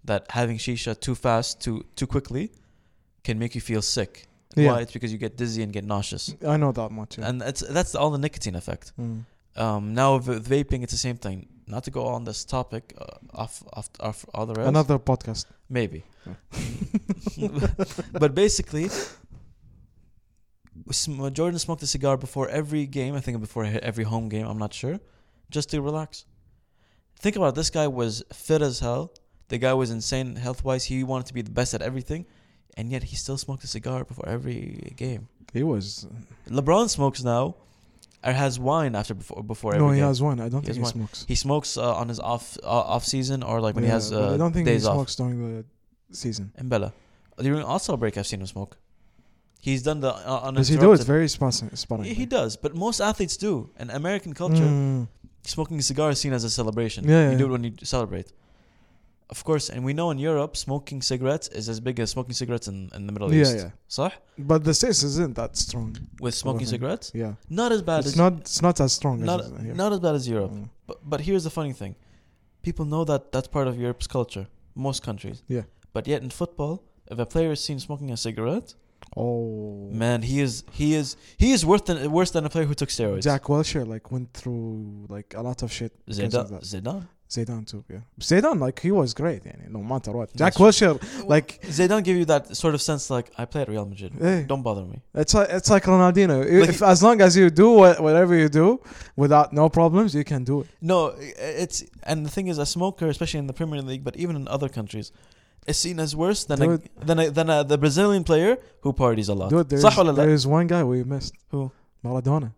[0.05, 2.51] that having shisha too fast, too too quickly,
[3.23, 4.27] can make you feel sick.
[4.55, 4.73] Yeah.
[4.73, 4.81] Why?
[4.81, 7.17] It's because you get dizzy and get nauseous, I know that much.
[7.17, 7.27] Yeah.
[7.27, 8.93] and that's that's all the nicotine effect.
[8.99, 9.25] Mm.
[9.55, 11.47] Um, now with with vaping, it's the same thing.
[11.67, 14.67] Not to go on this topic uh, off off off the.
[14.67, 15.45] Another podcast.
[15.69, 16.03] Maybe.
[18.11, 18.89] but basically,
[21.31, 23.15] Jordan smoked a cigar before every game.
[23.15, 24.45] I think before every home game.
[24.45, 24.99] I'm not sure,
[25.49, 26.25] just to relax.
[27.19, 27.55] Think about it.
[27.55, 29.13] This guy was fit as hell.
[29.47, 30.85] The guy was insane health wise.
[30.85, 32.25] He wanted to be the best at everything,
[32.75, 35.27] and yet he still smoked a cigar before every game.
[35.53, 36.07] He was.
[36.49, 37.55] LeBron smokes now,
[38.25, 40.07] or has wine after before before every No, he game.
[40.07, 40.39] has one.
[40.39, 40.91] I don't He think has he one.
[40.93, 41.25] smokes.
[41.27, 44.11] He smokes uh, on his off uh, off season or like when he Yeah, has
[44.11, 44.95] but uh, I don't think he days off.
[44.95, 45.65] smokes during the
[46.15, 46.51] season.
[46.57, 46.93] In Bella.
[47.37, 48.77] During All Star break, I've seen him smoke.
[49.59, 51.69] He's done the uh, Does he do it very spotting
[52.03, 53.69] He, he does, but most athletes do.
[53.79, 55.07] In American culture, Mm.
[55.45, 57.01] smoking a cigar is seen as a celebration.
[57.07, 57.37] Yeah, you yeah.
[57.37, 58.27] do it when you celebrate.
[59.35, 62.67] Of course, and we know in Europe, smoking cigarettes is as big as smoking cigarettes
[62.73, 63.55] in, in the Middle Yeah, East.
[63.61, 63.69] yeah.
[63.97, 64.11] صح?
[64.51, 65.89] But the states isn't that strong.
[66.25, 67.33] With smoking cigarettes, Yeah.
[67.61, 68.33] not as bad It's as not.
[68.45, 69.75] It's not as strong not as here.
[69.83, 70.51] not as bad as Europe.
[70.57, 70.67] Mm.
[70.89, 71.93] But but here's the funny thing,
[72.67, 74.45] people know that that's part of Europe's culture.
[74.87, 75.37] Most countries.
[75.57, 75.65] Yeah.
[75.95, 76.73] But yet in football,
[77.13, 78.69] if a player is seen smoking a cigarette,
[79.15, 79.89] Oh.
[80.03, 81.07] man, he is he is
[81.43, 83.23] he is worse than worse than a player who took steroids.
[83.29, 85.91] Jack Wilshere like went through like a lot of shit.
[86.17, 86.49] Zidane.
[86.71, 87.05] Zidane.
[87.33, 88.03] Zidane too, yeah.
[88.19, 89.55] Zidane, like he was great, yeah.
[89.69, 90.27] no matter what.
[90.35, 90.95] Jack Wilshere,
[91.27, 94.11] like Zidane give you that sort of sense, like I play at Real Madrid,
[94.47, 95.01] don't bother me.
[95.15, 96.39] It's like it's like Ronaldinho.
[96.61, 97.69] Like, if, as long as you do
[98.07, 98.67] whatever you do
[99.15, 100.67] without no problems, you can do it.
[100.81, 104.35] No, it's and the thing is, a smoker, especially in the Premier League, but even
[104.35, 105.11] in other countries,
[105.65, 108.93] is seen as worse than dude, a, than a, than a, the Brazilian player who
[108.93, 109.49] parties a lot.
[109.49, 111.33] Dude, there, is, there is one guy we missed.
[111.49, 111.71] Who?
[112.03, 112.53] Maradona.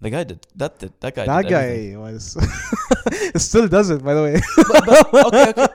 [0.00, 0.78] The guy did that.
[0.78, 1.26] Did that guy?
[1.26, 2.00] that guy everything.
[2.00, 2.36] was
[3.36, 4.40] still does it by the way.
[4.56, 5.74] But- but- okay, okay.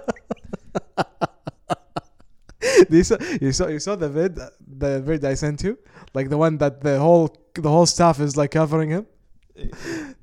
[2.89, 4.49] you saw you saw you saw the vid uh,
[4.83, 5.77] the vid I sent you
[6.13, 9.05] like the one that the whole the whole staff is like covering him.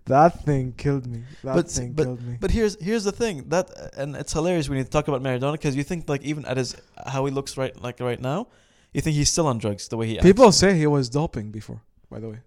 [0.07, 1.23] That thing killed me.
[1.45, 2.37] That But- thing but- killed me.
[2.41, 5.77] But here's here's the thing that and it's hilarious when you talk about Maradona because
[5.77, 6.75] you think like even at his
[7.07, 8.49] how he looks right like right now,
[8.95, 10.25] you think he's still on drugs the way he acts.
[10.27, 11.83] People say he was doping before.
[12.11, 12.39] By the way,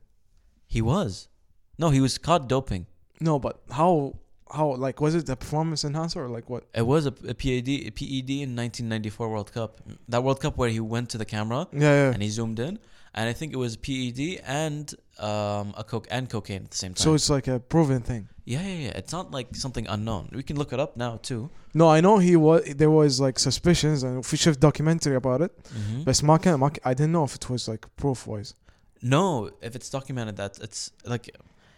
[0.67, 1.29] he was,
[1.77, 2.85] no, he was caught doping.
[3.19, 4.15] No, but how
[4.53, 6.65] how like was it a performance enhancer or like what?
[6.73, 9.81] It was a, a ped a PED in 1994 World Cup.
[10.07, 12.13] That World Cup where he went to the camera yeah, yeah.
[12.13, 12.79] and he zoomed in,
[13.13, 16.93] and I think it was PED and um a coke and cocaine at the same
[16.93, 17.03] time.
[17.03, 18.29] So it's like a proven thing.
[18.45, 18.91] Yeah, yeah, yeah.
[18.95, 20.29] It's not like something unknown.
[20.33, 21.49] We can look it up now too.
[21.73, 22.61] No, I know he was.
[22.75, 26.03] There was like suspicions and official documentary about it, mm-hmm.
[26.03, 28.53] but Mark, Mark, I didn't know if it was like proof wise.
[29.01, 31.35] No, if it's documented that it's like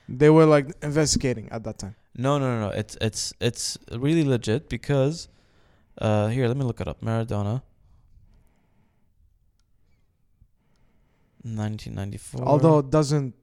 [0.07, 1.95] they were like investigating at that time.
[2.15, 2.73] No, no, no, no.
[2.75, 5.27] It's it's it's really legit because
[5.99, 7.01] uh here, let me look it up.
[7.01, 7.61] Maradona.
[11.43, 12.41] 1994.
[12.43, 13.35] Although it doesn't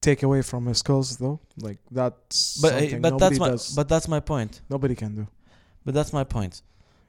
[0.00, 1.40] take away from his skills though.
[1.58, 3.74] Like that's but something but that's my does.
[3.74, 4.60] but that's my point.
[4.68, 5.26] nobody can do.
[5.84, 6.62] But that's my point.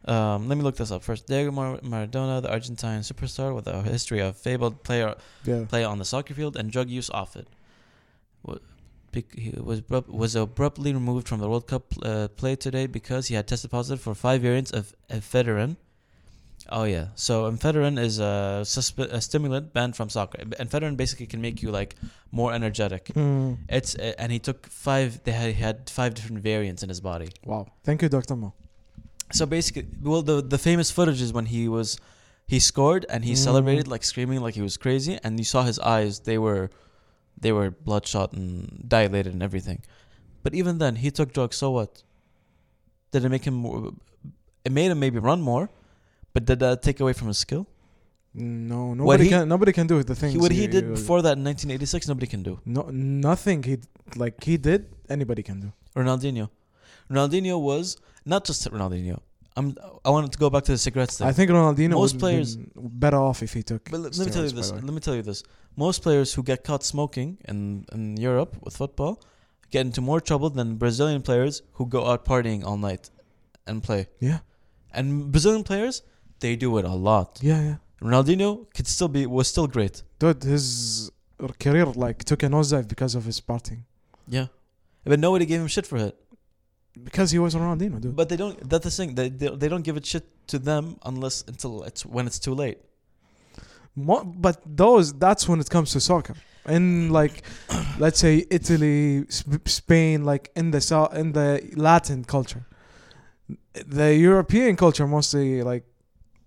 [0.05, 1.27] Um, let me look this up first.
[1.27, 5.65] Diego Mar- Maradona, the Argentine superstar with a history of fabled player Yeah.
[5.65, 7.47] play on the soccer field and drug use off it.
[9.15, 13.47] He was was abruptly removed from the World Cup uh, play today because he had
[13.47, 15.75] tested positive for five variants of ephedrine.
[16.69, 20.37] Oh yeah, so ephedrine is a, susp- a stimulant banned from soccer.
[20.45, 21.95] Ephedrine basically can make you like
[22.31, 23.05] more energetic.
[23.15, 23.57] Mm.
[23.67, 25.23] It's uh, and he took five.
[25.23, 27.29] They had, he had five different variants in his body.
[27.45, 27.67] Wow.
[27.83, 28.53] Thank you, Doctor Mo.
[29.33, 31.97] So basically, well, the the famous footage is when he was
[32.47, 33.37] he scored and he Mm.
[33.37, 36.69] celebrated like screaming like he was crazy, and you saw his eyes; they were
[37.41, 39.81] they were bloodshot and dilated and everything.
[40.43, 41.57] But even then, he took drugs.
[41.57, 42.03] So what?
[43.11, 43.55] Did it make him?
[43.55, 43.91] More,
[44.65, 45.69] it made him maybe run more,
[46.33, 47.67] but did that take away from his skill?
[48.33, 49.49] No, nobody he- can.
[49.49, 52.07] Nobody can do the things He, what he you- did uh, before that in 1986,
[52.07, 52.59] nobody can do.
[52.65, 53.63] No, nothing.
[53.63, 53.79] He
[54.15, 54.87] like he did.
[55.09, 55.73] Anybody can do.
[55.95, 56.49] Ronaldinho,
[57.09, 59.19] Ronaldinho was not just Ronaldinho.
[59.57, 59.75] I'm.
[60.05, 61.27] I wanted to go back to the cigarettes thing.
[61.27, 62.55] I think Ronaldinho Most would players-
[63.05, 63.83] better off if he took.
[63.91, 64.71] But let, let me tell you this.
[64.71, 65.43] Let me tell you this.
[65.75, 69.13] Most players who get caught smoking in in Europe with football
[69.69, 73.09] get into more trouble than Brazilian players who go out partying all night
[73.67, 74.07] and play.
[74.19, 74.39] Yeah,
[74.93, 76.01] And Brazilian players,
[76.41, 77.39] they do it a lot.
[77.41, 77.77] yeah, yeah.
[78.01, 80.03] Ronaldinho could still be was still great.
[80.19, 81.11] Dude, his
[81.59, 83.83] career like took a nosedive because of his partying.
[84.27, 84.47] Yeah.
[85.03, 86.15] But nobody gave him shit for it.
[87.03, 88.15] Because he was Ronaldinho, dude.
[88.15, 88.57] But they don't.
[88.69, 89.15] That's the thing.
[89.15, 92.53] They, they they don't give a shit to them unless until it's when it's too
[92.53, 92.79] late.
[93.95, 96.35] Mo- but those that's when it comes to soccer
[96.67, 97.43] in like
[97.99, 102.65] let's say italy Sp- spain like in the south in the latin culture
[103.73, 105.83] the european culture mostly like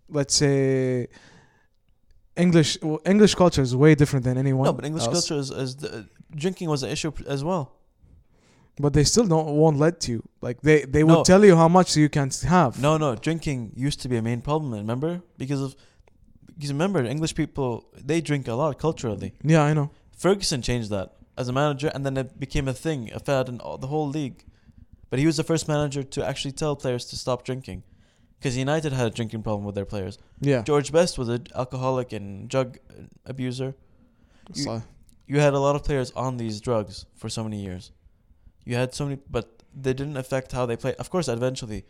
[0.09, 1.09] let's say
[2.37, 5.29] english well, english culture is way different than anyone no, but English else.
[5.29, 7.73] culture is, is the, drinking was an issue as well.
[8.79, 11.25] But they still don't won't let you like they they will No.
[11.25, 14.41] tell you how much you can have No, no, drinking used to be a main
[14.41, 14.73] problem.
[14.73, 15.77] Remember, because of
[16.57, 19.33] because remember, English people they drink a lot culturally.
[19.43, 23.11] yeah i know Ferguson changed that as a manager, and then it became a thing,
[23.13, 24.45] a fad in all, the whole league.
[25.11, 27.83] But he was the first manager to actually tell players to stop drinking,
[28.39, 30.19] because United had a drinking problem with their players.
[30.41, 33.03] yeah George Best was an alcoholic and drug uh,
[33.33, 33.71] abuser.
[34.55, 34.83] You- So,
[35.27, 37.91] You had a lot of players on these drugs for so many years.
[38.65, 40.95] You had so many, but they didn't affect how they played.
[40.97, 41.85] Of course, eventually,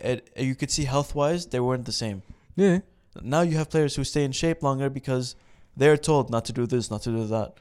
[0.00, 2.22] it, you could see health wise they weren't the same.
[2.54, 2.78] yeah
[3.22, 5.34] Now you have players who stay in shape longer because
[5.76, 7.54] they're told not to do this, not to do that.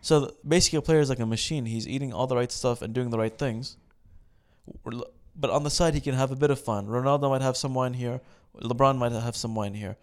[0.00, 1.66] So basically, a player is like a machine.
[1.66, 3.76] He's eating all the right stuff and doing the right things.
[4.84, 6.86] But on the side, he can have a bit of fun.
[6.86, 8.20] Ronaldo might have some wine here.
[8.60, 9.96] LeBron might have some wine here,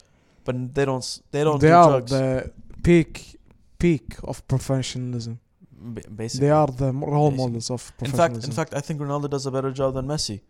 [0.44, 1.22] but they don't.
[1.32, 2.12] They don't they do are drugs.
[2.12, 2.52] the
[2.84, 3.38] peak
[3.80, 5.40] peak of professionalism
[6.16, 7.46] basically, they are the role Basically.
[7.46, 10.42] models of In fact, in fact, I think Ronaldo does a better job than Messi.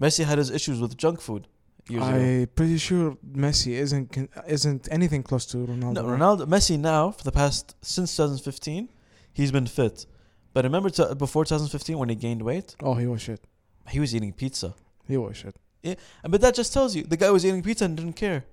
[0.00, 1.46] Messi had his issues with junk food.
[1.90, 3.16] I'm pretty sure
[3.46, 4.08] Messi isn't
[4.46, 5.94] isn't anything close to Ronaldo.
[5.94, 6.04] No?
[6.04, 8.88] Ronaldo, Messi now for the past since 2015,
[9.32, 10.06] he's been fit.
[10.52, 13.40] But remember to, before 2015 when he gained weight, Oh, he was shit.
[13.88, 14.74] he was eating pizza.
[15.06, 15.96] He was shit And
[16.32, 18.44] But that just tells you the guy was eating pizza and didn't care.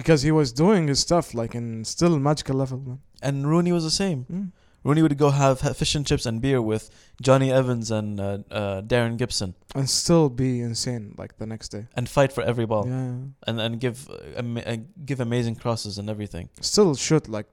[0.00, 2.98] because he was doing his stuff like in still magical level, man.
[3.22, 4.20] And Rooney was the same.
[4.32, 4.52] Mm.
[4.82, 6.88] Rooney would go have fish and chips and beer with
[7.20, 11.86] Jonny Evans and uh, uh, Darren Gibson And still be insane like the next day.
[11.94, 13.14] and fight for every ball Yeah,
[13.46, 16.48] and and give uh, ama- uh, give amazing crosses and everything.
[16.60, 17.46] still shoot like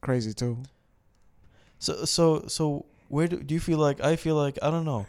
[0.00, 0.56] crazy too.
[1.78, 5.04] So so so where do, do you feel like I feel like I don't know.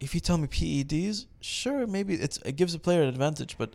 [0.00, 3.70] If you tell me PEDs, sure, maybe it's it gives a player an advantage, but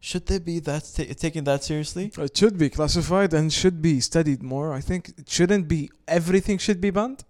[0.00, 2.10] should they be that ta- taking that seriously?
[2.16, 4.72] It should be classified and should be studied more.
[4.72, 7.24] I think it shouldn't be everything should be banned.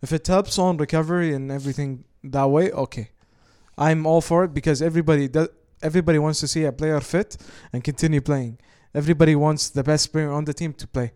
[0.00, 3.10] If it helps on recovery and everything that way, okay.
[3.76, 5.48] I'm all for it because everybody does
[5.82, 7.36] everybody wants to see a player fit
[7.72, 8.58] and continue playing.
[8.94, 11.12] Everybody wants the best player on the team to play.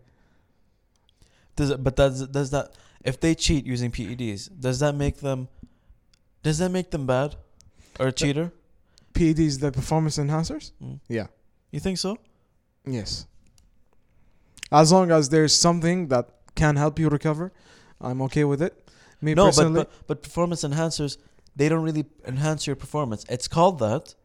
[1.55, 2.71] Does it, but does does that
[3.03, 5.47] if they cheat using PEDs, does that make them
[6.43, 7.35] does that make them bad
[7.99, 8.51] or a cheater?
[9.13, 10.71] PEDs, the performance enhancers?
[10.81, 10.99] Mm.
[11.07, 11.27] Yeah.
[11.71, 12.17] You think so?
[12.85, 13.25] Yes.
[14.71, 17.51] As long as there's something that can help you recover,
[18.01, 18.73] I'm okay with it.
[19.21, 21.17] Me no, but, personally, but but performance enhancers
[21.55, 23.23] they don't really enhance your performance.
[23.29, 24.15] It's called that.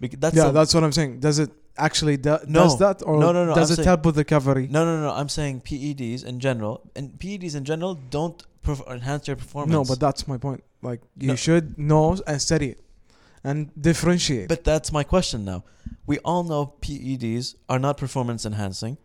[0.00, 1.20] Bec- That's yeah, a- that's what I'm saying.
[1.20, 2.60] Does it actually do, No.
[2.64, 4.66] does that, or No, no, no, does I'm it saying- help with recovery?
[4.70, 5.10] No, no, no.
[5.12, 9.72] I'm saying PEDs in general, and PEDs in general don't perf- enhance your performance.
[9.72, 10.64] No, but that's my point.
[10.82, 11.34] Like you No.
[11.36, 12.80] should know and study it
[13.42, 14.48] and differentiate.
[14.48, 15.64] but that's my question now.
[16.06, 18.98] We all know PEDs are not performance enhancing.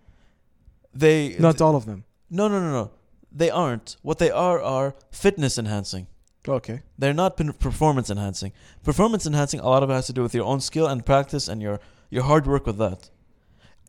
[0.93, 2.05] They Not all of them.
[2.29, 2.91] no, no, no, no.
[3.31, 3.97] They aren't.
[4.01, 6.07] What they are are fitness enhancing.
[6.47, 6.81] Okay.
[6.97, 8.53] They're not performance enhancing.
[8.83, 11.47] Performance enhancing, a lot of it has to do with your own skill and practice
[11.47, 11.79] and your
[12.09, 13.09] your hard work with that.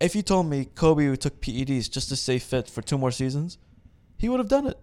[0.00, 3.58] If you told me Kobe took PEDs just to stay fit for two more seasons,
[4.18, 4.78] he would have done it.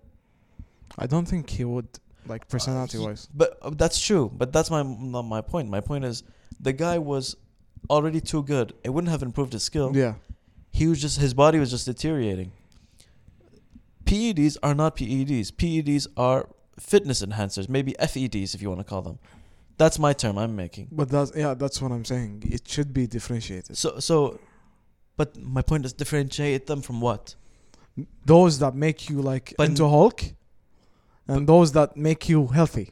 [0.98, 3.28] I don't think he would like personality wise.
[3.34, 4.32] But uh, that's true.
[4.34, 5.70] But that's my not my point.
[5.70, 6.24] My point is
[6.60, 7.36] the guy was
[7.90, 8.74] already too good.
[8.84, 9.92] It wouldn't have improved his skill.
[9.96, 10.16] Yeah.
[10.72, 12.52] He was just his body was just deteriorating.
[14.06, 15.52] PEDs are not PEDs.
[15.52, 16.50] PEDs are
[16.80, 19.20] fitness enhancers, maybe FEDs if you want to call them.
[19.78, 20.90] That's my term I'm making.
[20.92, 22.44] But that's yeah, that's what I'm saying.
[22.52, 23.78] It should be differentiated.
[23.78, 24.40] So so
[25.18, 27.36] but my point is differentiate them from what?
[28.26, 30.24] Those that make you like But- into Hulk,
[31.28, 32.92] and those that make you healthy.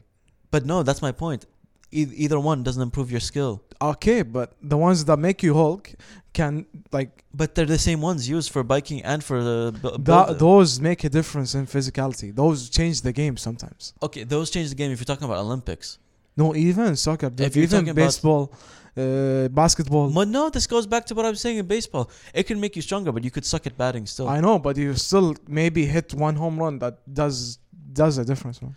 [0.50, 1.46] But no, that's my point.
[1.90, 3.62] E- either one doesn't improve your skill.
[3.80, 5.92] Okay, but the ones that make you Hulk
[6.32, 10.38] can like But they're the same ones used for biking and for the bu- that,
[10.38, 12.34] those make a difference in physicality.
[12.34, 13.92] Those change the game sometimes.
[14.02, 15.98] Okay, those change the game if you're talking about Olympics.
[16.36, 18.52] No, even soccer, you're even baseball,
[18.96, 20.10] uh, basketball.
[20.10, 22.10] But no, this goes back to what I'm saying in baseball.
[22.32, 24.28] It can make you stronger, but you could suck at batting still.
[24.28, 27.58] I know, but you still maybe hit one home run that does
[27.92, 28.76] does a difference, man.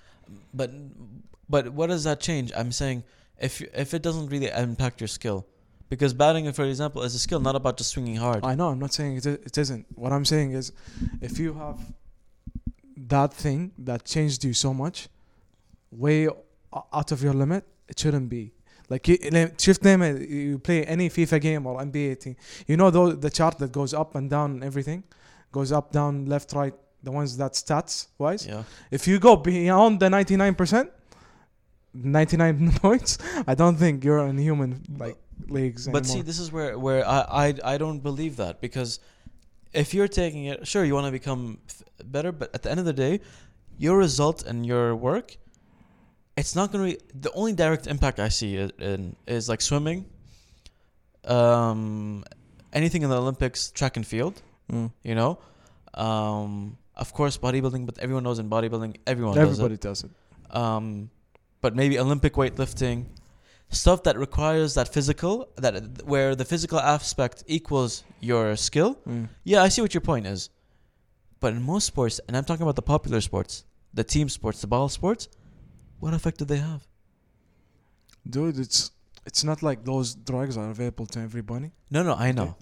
[0.54, 0.72] but
[1.50, 2.52] but what does that change?
[2.56, 3.04] I'm saying
[3.40, 5.46] if you- if it doesn't really impact your skill,
[5.90, 8.44] because batting, for example, is a skill not about just swinging hard.
[8.44, 8.70] I know.
[8.70, 9.86] I'm not saying it, it isn't.
[9.96, 10.72] What I'm saying is,
[11.22, 11.80] if you have
[12.98, 15.08] that thing that changed you so much,
[15.92, 16.28] way
[16.94, 18.52] out of your limit, it shouldn't be.
[18.90, 19.18] Like you,
[19.58, 22.36] shift name it, you play any FIFA game or NBA team.
[22.68, 25.04] You know though the chart that goes up and down and everything,
[25.52, 26.74] goes up, down, left, right.
[27.06, 28.44] The ones that stats wise.
[28.48, 28.64] Yeah.
[28.98, 30.88] If you go beyond the 99 percent,
[31.94, 35.18] 99 points, I don't think you're in human like
[35.58, 39.00] leagues But see, this is where where I, I I don't believe that because
[39.82, 41.84] if you're taking it, sure, you want to become f-
[42.16, 43.14] better, but at the end of the day,
[43.78, 45.28] your result and your work,
[46.40, 46.98] it's not going to be
[47.28, 50.00] the only direct impact I see is, in is like swimming,
[51.26, 52.24] um,
[52.74, 54.42] anything in the Olympics, track and field,
[54.72, 54.92] Mm.
[55.04, 55.38] you know,
[55.94, 60.12] um, of course bodybuilding, but everyone knows in bodybuilding everyone does it Everybody does it.
[60.56, 61.10] um,
[61.62, 63.06] but maybe Olympic weightlifting,
[63.70, 68.96] stuff that requires that physical, that where the physical aspect equals your skill.
[69.08, 69.28] Mm.
[69.44, 70.50] Yeah, I see what your point is,
[71.40, 74.68] but in most sports, and I'm talking about the popular sports, the team sports, the
[74.68, 75.28] ball sports,
[76.00, 76.86] what effect do they have?
[78.28, 78.92] dude it's
[79.26, 82.56] it's not like those drugs are available to everybody No, no, I know,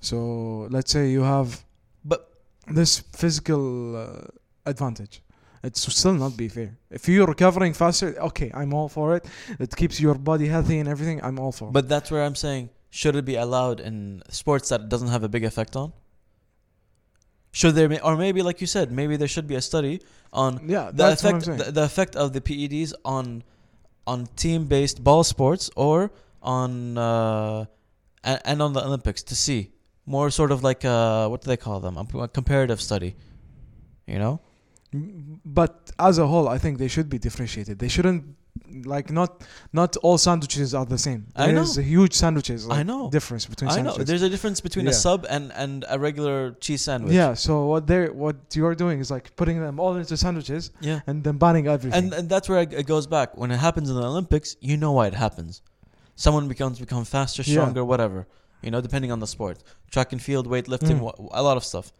[0.00, 1.64] so let's say you have
[2.04, 2.31] but
[2.66, 4.26] this physical uh,
[4.66, 5.22] advantage.
[5.64, 6.76] It's still not be fair.
[6.90, 9.26] If you're recovering faster okay i'm all for it.
[9.60, 11.72] It keeps your body healthy and everything i'm all for it.
[11.72, 15.22] But that's where I'm saying should it be allowed in sports that it doesn't have
[15.22, 15.92] a big effect on?
[17.52, 20.00] Should there, be, or maybe like you said, maybe there should be a study
[20.32, 23.42] on yeah the that's what i'm effect the, the effect of the PEDs on
[24.06, 26.10] on team based ball sports or
[26.42, 27.64] on uh,
[28.24, 29.71] and, and on the Olympics to see
[30.06, 31.96] more sort of like uh what do they call them?
[31.96, 33.14] A comparative study
[34.06, 34.40] you know?
[35.44, 37.78] But as a whole i think they should be differentiated.
[37.78, 38.36] They shouldn't
[38.84, 39.42] like not
[39.72, 41.26] not all sandwiches are the same.
[41.34, 41.54] I know.
[41.54, 43.08] there's a huge sandwiches like, I know.
[43.10, 43.94] difference between I know.
[43.94, 47.14] there's a difference between a sub and and a regular cheese sandwich.
[47.14, 51.00] Yeah so what they're what you're doing is like putting them all into sandwiches yeah.
[51.06, 51.98] and then banning everything.
[51.98, 53.36] And and that's where it goes back.
[53.38, 55.62] When it happens in the Olympics you know why it happens.
[56.14, 57.54] Someone becomes become faster Yeah.
[57.54, 58.26] stronger whatever
[58.62, 59.58] you know depending on the sport.
[59.90, 61.28] Track and field weightlifting Mm.
[61.32, 61.92] a lot of stuff.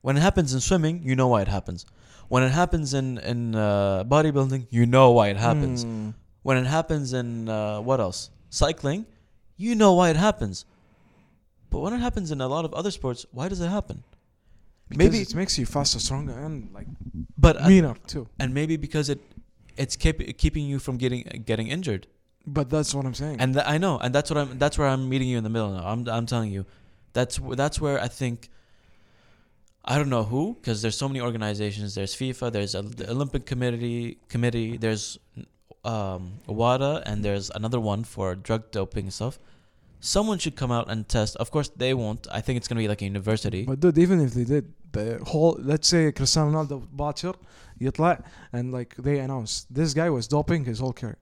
[0.00, 1.86] When it happens in swimming you know why it happens.
[2.28, 5.84] When it happens in in uh, bodybuilding you know why it happens.
[5.84, 6.14] Mm.
[6.42, 8.30] when it happens in uh, what else?
[8.50, 9.06] Cycling
[9.56, 10.64] you know why it happens.
[11.70, 14.02] But when it happens in a lot of other sports why does it happen?
[14.88, 16.86] Because maybe it makes you faster, stronger, and like
[17.38, 18.24] but uh, meaner too.
[18.38, 19.20] and maybe because it
[19.76, 22.06] it's keep, keeping you from getting getting injured
[22.45, 23.41] But that's what I'm saying.
[23.41, 24.57] And th- I know, and that's what I'm.
[24.57, 25.85] That's where I'm meeting you in the middle now.
[25.85, 26.07] I'm.
[26.07, 26.65] I'm telling you,
[27.11, 28.49] that's wh- that's where I think.
[29.83, 31.95] I don't know who, because there's so many organizations.
[31.95, 32.51] There's FIFA.
[32.51, 34.17] There's a, the Olympic Committee.
[34.29, 34.77] Committee.
[34.77, 35.19] There's
[35.83, 39.39] um, WADA, and there's another one for drug doping stuff.
[39.99, 41.35] Someone should come out and test.
[41.37, 42.27] Of course, they won't.
[42.31, 43.65] I think it's gonna be like a university.
[43.65, 47.35] But dude, even if they did, the whole let's say Cristiano Ronaldo باكر
[47.81, 48.23] يطلع
[48.53, 51.17] and like they announce this guy was doping his whole career.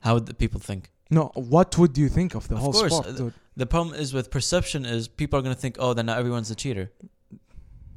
[0.00, 0.90] How would the people think?
[1.10, 3.32] No, what would you think of the Of whole course, sport, uh, dude?
[3.56, 6.54] The problem is with perception is people are gonna think, oh, then now everyone's a
[6.54, 6.90] cheater.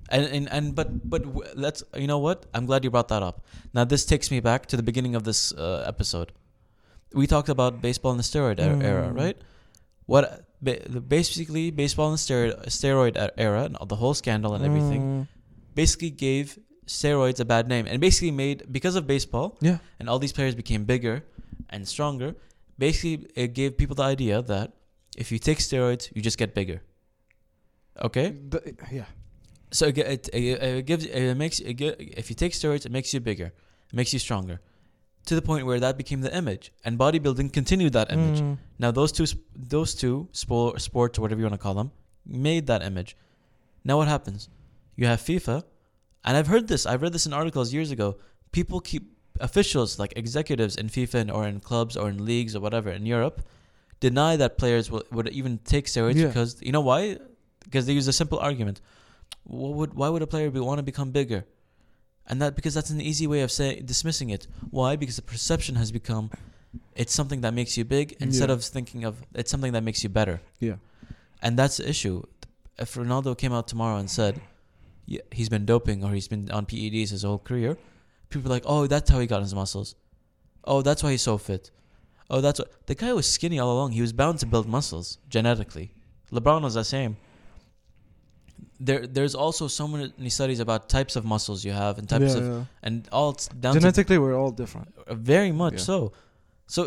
[0.09, 2.45] And and, and but but w- let's you know what?
[2.53, 3.45] I'm glad you brought that up.
[3.73, 6.31] Now this takes me back to the beginning of this uh, episode.
[7.13, 9.15] We talked about baseball in the steroid e- era, Mm.
[9.15, 9.37] right?
[10.07, 15.01] What ba- basically baseball in the steroid steroid era and the whole scandal and everything
[15.01, 15.27] Mm,
[15.75, 20.19] basically gave steroids a bad name and basically made because of baseball yeah, and all
[20.19, 21.23] these players became bigger
[21.71, 22.35] and stronger,
[22.77, 24.73] basically it gave people the idea that
[25.17, 26.81] if you take steroids, you just get bigger.
[28.01, 29.05] Okay, The- yeah.
[29.71, 33.19] so it, it, it, gives it makes it if you take steroids, it makes you
[33.19, 33.45] bigger,
[33.91, 34.61] it makes you stronger,
[35.25, 38.39] to the point where that became the image, and bodybuilding continued that image.
[38.41, 41.91] Mm, Now those two those two sport sports or whatever you want to call them
[42.25, 43.15] made that image.
[43.83, 44.49] Now what happens?
[44.95, 45.63] You have FIFA,
[46.23, 46.85] and I've heard this.
[46.85, 48.17] I've read this in articles years ago.
[48.51, 49.03] People keep
[49.41, 53.05] officials like executives in FIFA and- or in clubs or in leagues or whatever in
[53.05, 53.37] Europe
[53.99, 56.27] deny that players will, would even take steroids Yeah.
[56.27, 57.17] because you know why?
[57.63, 58.81] Because they use a simple argument.
[59.43, 61.45] What would why would a player be, want to become bigger?
[62.27, 64.47] And that because that's an easy way of saying dismissing it.
[64.69, 64.95] Why?
[64.95, 66.29] Because the perception has become
[66.95, 68.55] it's something that makes you big instead Yeah.
[68.55, 70.41] of thinking of it's something that makes you better.
[70.59, 70.77] yeah.
[71.43, 72.23] And that's the issue.
[72.77, 74.33] If Ronaldo came out tomorrow and said
[75.05, 77.77] yeah, he's been doping or he's been on PEDs his whole career,
[78.31, 79.95] people are like, "Oh, that's how he got his muscles.
[80.63, 81.71] Oh, that's why he's so fit.
[82.29, 83.91] Oh, that's what the guy was skinny all along.
[83.91, 85.93] He was bound to build muscles genetically.
[86.31, 87.17] LeBron was the same.
[88.79, 92.37] there there's also so many studies about types of muscles you have and types yeah,
[92.41, 92.63] of yeah.
[92.83, 94.87] and all down Genetically, we're all different.
[95.07, 95.79] Uh, very much Yeah.
[95.91, 96.11] so.
[96.67, 96.81] So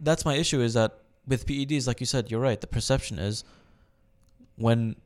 [0.00, 0.90] that's my issue is that
[1.26, 2.60] with PEDs, like you said, you're right.
[2.60, 3.42] The perception is
[4.56, 4.96] when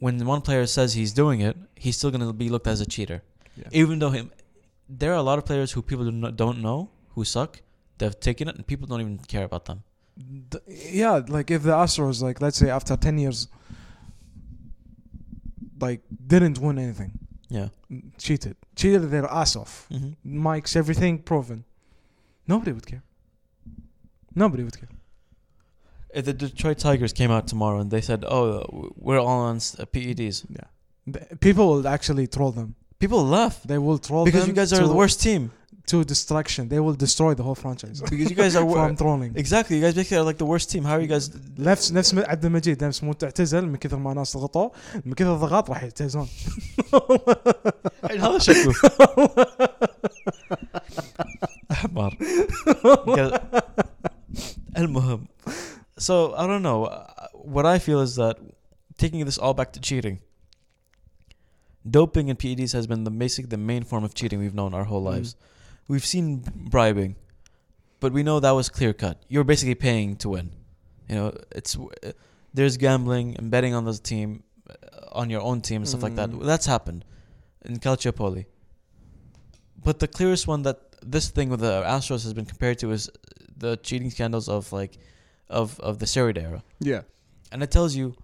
[0.00, 2.86] when one player says he's doing it, he's still going to be looked as a
[2.86, 3.22] cheater,
[3.56, 3.64] Yeah.
[3.72, 4.30] even though him.
[4.88, 7.60] There are a lot of players who people do not, don't know who suck.
[7.98, 9.82] They've taken it, and people don't even care about them.
[10.50, 10.58] D-
[11.00, 13.48] yeah, like if the Astros, like let's say after ten years,
[15.80, 17.12] like didn't win anything,
[17.48, 17.68] Yeah.
[18.18, 20.46] cheated, cheated their ass off, Mm-hmm.
[20.46, 21.64] mics, everything proven,
[22.46, 23.02] nobody would care.
[24.34, 24.88] Nobody would care.
[26.14, 29.84] If the Detroit Tigers came out tomorrow and they said, "Oh, we're all on uh,
[29.92, 34.55] PEDs," Yeah, people will actually troll them people laugh They will troll because them you
[34.61, 35.43] guys are to, the worst team.
[35.91, 36.61] to destruction.
[36.73, 39.31] They will destroy the whole franchise Because you guys are from wor- trolling.
[39.43, 39.73] exactly.
[39.77, 40.83] You guys basically are like the worst team.
[40.89, 41.25] How are you guys?
[41.59, 44.71] نفس نفس عبد المجيد نفس مو تعتزل من كثر ما ناس ضغطوه
[45.05, 46.27] من كثر الضغط راح يعتزلون
[48.11, 48.73] هذا شكله
[51.71, 52.17] حمار
[54.77, 55.25] المهم
[55.99, 56.79] so I don't know
[57.33, 58.37] what I feel is that
[58.97, 60.17] taking this all back to cheating
[61.90, 64.84] doping and PEDs has been the basic the main form of cheating we've known our
[64.84, 65.12] whole Mm.
[65.12, 65.36] lives.
[65.88, 67.16] We've seen bribing
[68.00, 69.16] but we know that was clear cut.
[69.28, 70.50] You're basically paying to win.
[71.08, 71.76] You know it's
[72.54, 74.74] there's gambling and betting on the team uh,
[75.20, 76.30] on your own team and stuff like that.
[76.30, 76.44] Mm.
[76.44, 77.04] that's happened
[77.64, 78.46] in Calciopoli.
[79.84, 83.10] But the clearest one that this thing with the Astros has been compared to is
[83.56, 84.98] the cheating scandals of like
[85.48, 86.62] of of the steroid era.
[86.80, 87.02] Yeah.
[87.52, 88.14] And it tells you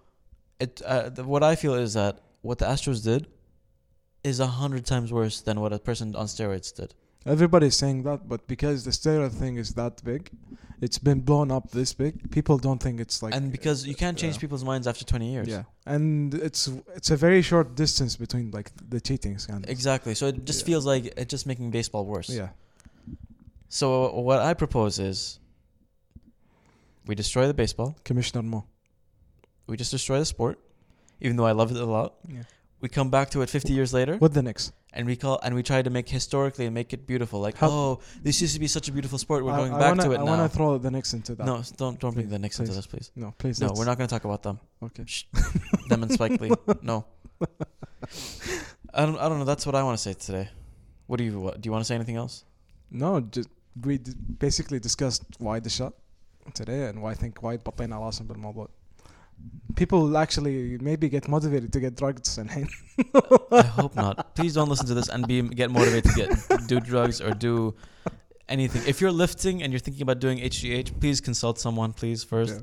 [0.59, 3.27] it uh, the, what I feel is that what the Astros did
[4.29, 6.89] is a hundred times worse than what a person on steroids did.
[7.35, 10.21] everybody's saying that but because the steroid thing is that big
[10.85, 14.17] it's been blown up this big people don't think it's like and because you can't
[14.23, 14.43] change yeah.
[14.43, 15.47] people's minds after 20 years.
[15.55, 15.63] yeah
[15.93, 16.63] and it's
[16.97, 20.13] it's a very short distance between like the cheating scandals Exactly.
[20.19, 20.69] So it just Yeah.
[20.69, 22.29] feels like it's just making baseball worse.
[22.41, 22.49] yeah
[23.79, 25.39] So uh, what I propose is
[27.07, 27.89] we destroy the baseball.
[28.03, 28.59] commissioner mo
[29.67, 30.57] We just destroy the sport,
[31.25, 32.09] even though I love it a lot.
[32.37, 32.45] yeah
[32.84, 34.16] We come back to it 50 years later.
[34.16, 37.06] with the Knicks and we call and we try to make historically and make it
[37.06, 37.38] beautiful.
[37.46, 39.44] Like, How- oh, this used to be such a beautiful sport.
[39.44, 40.30] We're I- going I back wanna, to it I now.
[40.38, 42.70] want to throw the Knicks into that no, don't don't bring Please, the Knicks into
[42.72, 42.76] please.
[42.76, 43.10] this, please.
[43.24, 44.56] no please No, let's- we're not going to talk about them.
[44.88, 45.04] okay
[45.90, 46.50] Them and Spike Lee.
[46.92, 46.96] No.
[48.94, 49.18] I don't.
[49.18, 49.44] I don't know.
[49.52, 50.48] That's what I want to say today.
[51.06, 51.38] What do you?
[51.40, 52.44] What, do you want to say anything else?
[52.90, 53.48] No, just
[53.86, 54.12] we d-
[54.46, 55.92] basically discussed why the shot
[56.54, 58.68] today and why I think why بطينا راسهم بالموضوع.
[59.75, 62.49] people actually maybe get motivated to get drugs and
[63.51, 64.35] I hope not.
[64.35, 67.75] Please don't listen to this and be get motivated to get do drugs or do
[68.49, 68.81] anything.
[68.87, 72.55] If you're lifting and you're thinking about doing HGH, please consult someone please first.
[72.55, 72.61] Yeah.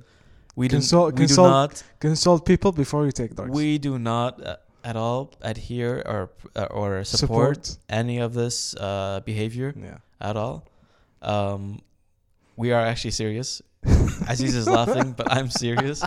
[0.54, 3.50] We, consult, we consult, do not consult people before you take drugs.
[3.50, 8.76] We do not uh, at all adhere or uh, or support, support, any of this
[8.76, 9.98] uh, behavior yeah.
[10.20, 10.68] at all.
[11.22, 11.80] Um,
[12.56, 13.62] we are actually serious.
[14.28, 16.04] Aziz is laughing, but I'm serious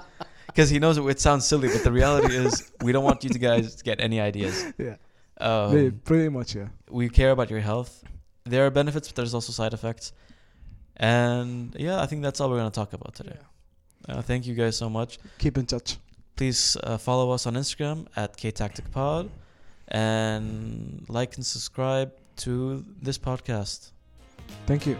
[0.55, 3.29] because he knows it, it sounds silly, but the reality is we don't want you
[3.29, 4.55] to guys to get any ideas.
[4.77, 4.95] Yeah.
[5.37, 6.67] Um, Pretty- pretty much, yeah.
[6.89, 7.91] we care about your health.
[8.45, 10.13] There are benefits, but there's also side effects.
[10.95, 13.37] And yeah, I think that's all we're going to talk about today.
[14.07, 15.19] Uh, thank you guys so much.
[15.39, 15.97] Keep in touch.
[16.37, 19.29] Please uh, follow us on Instagram at KTacticPod
[19.89, 23.91] and like and subscribe to this podcast.
[24.67, 24.95] Thank you.